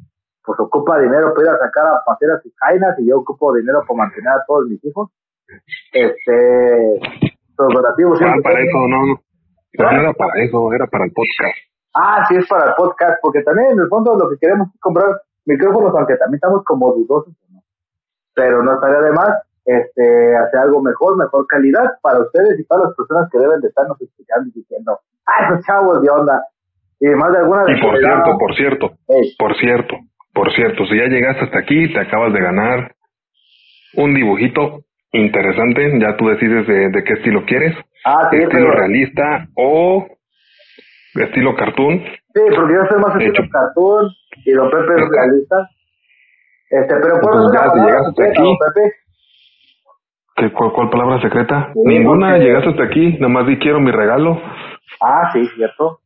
[0.44, 3.54] pues ocupa dinero para ir a sacar a pasear a sus jainas y yo ocupo
[3.54, 5.12] dinero para mantener a todos mis hijos.
[5.92, 7.00] Este,
[7.58, 8.20] los donativos.
[8.24, 9.20] Ah, para eso, no, no.
[9.78, 11.58] no era para eso, era para el podcast.
[11.94, 14.80] Ah, sí, es para el podcast, porque también en el fondo lo que queremos es
[14.80, 17.60] comprar micrófonos, aunque también estamos como dudosos, ¿no?
[18.34, 22.84] Pero no estaría de más este, hacer algo mejor, mejor calidad para ustedes y para
[22.84, 26.44] las personas que deben de estarnos escuchando y diciendo, ¡ay, esos chavos de onda!
[27.00, 28.92] Y más de alguna Y por cierto, por cierto,
[29.38, 29.96] por cierto,
[30.34, 32.96] por cierto, si ya llegaste hasta aquí, te acabas de ganar
[33.96, 34.82] un dibujito
[35.12, 40.08] interesante, ya tú decides de, qué estilo quieres, ah, estilo realista o
[41.16, 42.04] estilo cartoon.
[42.34, 44.10] Sí, porque yo soy más estilo cartoon
[44.46, 45.70] y don Pepe es realista.
[46.70, 49.01] Este, pero pues ya, si llegaste hasta aquí, Pepe?
[50.50, 51.72] Cuál, palabra secreta?
[51.76, 54.42] Ninguna, llegaste hasta aquí, nomás di quiero mi regalo.
[55.02, 56.00] Ah, sí, cierto.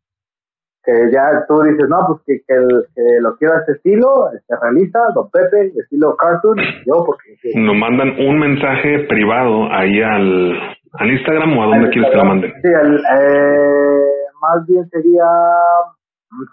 [0.84, 5.00] Que ya tú dices, no, pues que, que, lo quiero a este estilo, este realista,
[5.16, 7.36] don Pepe, estilo cartoon, yo porque...
[7.56, 10.54] Nos mandan un mensaje privado ahí al,
[10.94, 12.54] al Instagram o a dónde quieres que lo manden.
[12.62, 14.06] Sí, al, eh,
[14.42, 15.26] más bien sería...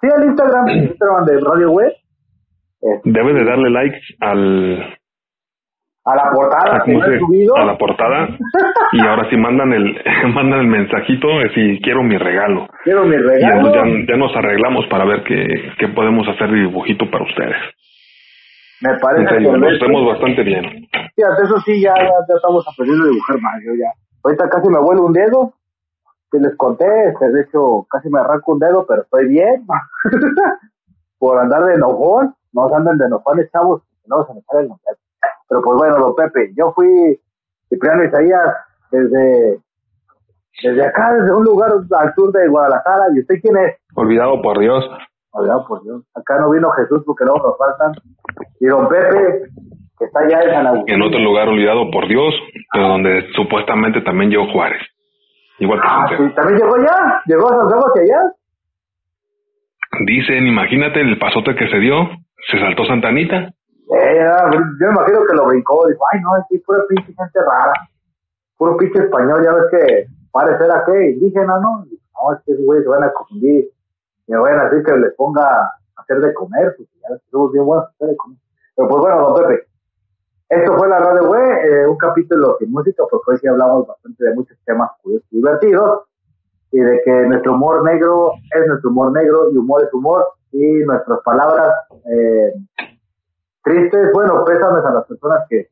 [0.00, 1.92] Sí, al Instagram, Instagram de Radio Web.
[3.04, 4.96] Debe de darle likes al,
[6.04, 7.56] a la portada que he subido.
[7.56, 8.28] A la portada.
[8.92, 10.02] y ahora sí mandan el,
[10.34, 12.68] mandan el mensajito si quiero mi regalo.
[12.84, 13.70] Quiero mi regalo.
[13.86, 17.56] Y ya, nos arreglamos para ver qué, qué podemos hacer de dibujito para ustedes.
[18.82, 20.64] Me parece que nos vemos bastante bien.
[21.14, 23.54] Fíjate, eso sí, ya, ya, estamos aprendiendo a dibujar más.
[23.64, 23.92] Yo ya.
[24.24, 25.54] Ahorita casi me vuelo un dedo.
[26.32, 29.66] Que les conté, este, de hecho, casi me arranco un dedo, pero estoy bien.
[31.18, 32.34] Por andar de enojón.
[32.52, 33.82] No se anden de enojones, chavos.
[34.06, 34.68] No se me sale el
[35.52, 36.88] Pero pues bueno, don Pepe, yo fui
[37.68, 38.56] Cipriano Isaías
[38.90, 39.58] desde,
[40.62, 43.04] desde acá, desde un lugar al sur de Guadalajara.
[43.14, 43.76] ¿Y usted quién es?
[43.94, 44.82] Olvidado por Dios.
[45.32, 46.04] Olvidado por Dios.
[46.14, 47.92] Acá no vino Jesús porque luego nos faltan.
[48.60, 49.42] Y don Pepe,
[49.98, 50.94] que está allá en San Agustín.
[50.94, 52.32] En otro lugar olvidado por Dios,
[52.72, 54.80] pero donde supuestamente también llegó Juárez.
[55.58, 57.22] Igual que ah, sí, ¿También llegó ya?
[57.26, 58.32] ¿Llegó a Santiago hacia allá?
[60.06, 62.08] Dicen, imagínate el pasote que se dio.
[62.50, 63.52] Se saltó Santanita.
[63.94, 64.26] Eh,
[64.80, 65.86] yo me imagino que lo brincó.
[65.86, 67.72] Dijo, ay, no, es pura pinche gente rara.
[68.56, 71.84] Puro pinche español, ya ves que parecer a qué indígena, ¿no?
[71.84, 73.70] No, es que esos güeyes se van a confundir.
[74.26, 77.52] Y me vayan a decir que les ponga a hacer de comer, pues ya somos
[77.52, 78.38] bien buenos hacer de comer.
[78.76, 79.66] Pero pues bueno, don Pepe,
[80.48, 84.24] esto fue la Radio Web, eh, un capítulo sin música, porque hoy sí hablamos bastante
[84.24, 86.04] de muchos temas curiosos y divertidos,
[86.70, 90.84] y de que nuestro humor negro es nuestro humor negro, y humor es humor, y
[90.84, 91.74] nuestras palabras
[92.04, 92.52] eh,
[93.62, 95.68] tristes, bueno, pésames a las personas que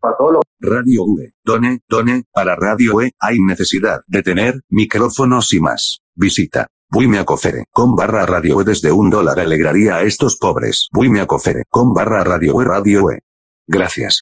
[0.00, 5.60] pasó lo Radio V, Done, Done, para Radio E hay necesidad de tener micrófonos y
[5.60, 6.00] más.
[6.14, 10.88] Visita Buimeacofere, con barra radio e desde un dólar alegraría a estos pobres.
[10.92, 13.20] Buimeacofere, con barra radio e radio e.
[13.68, 14.18] Gracias.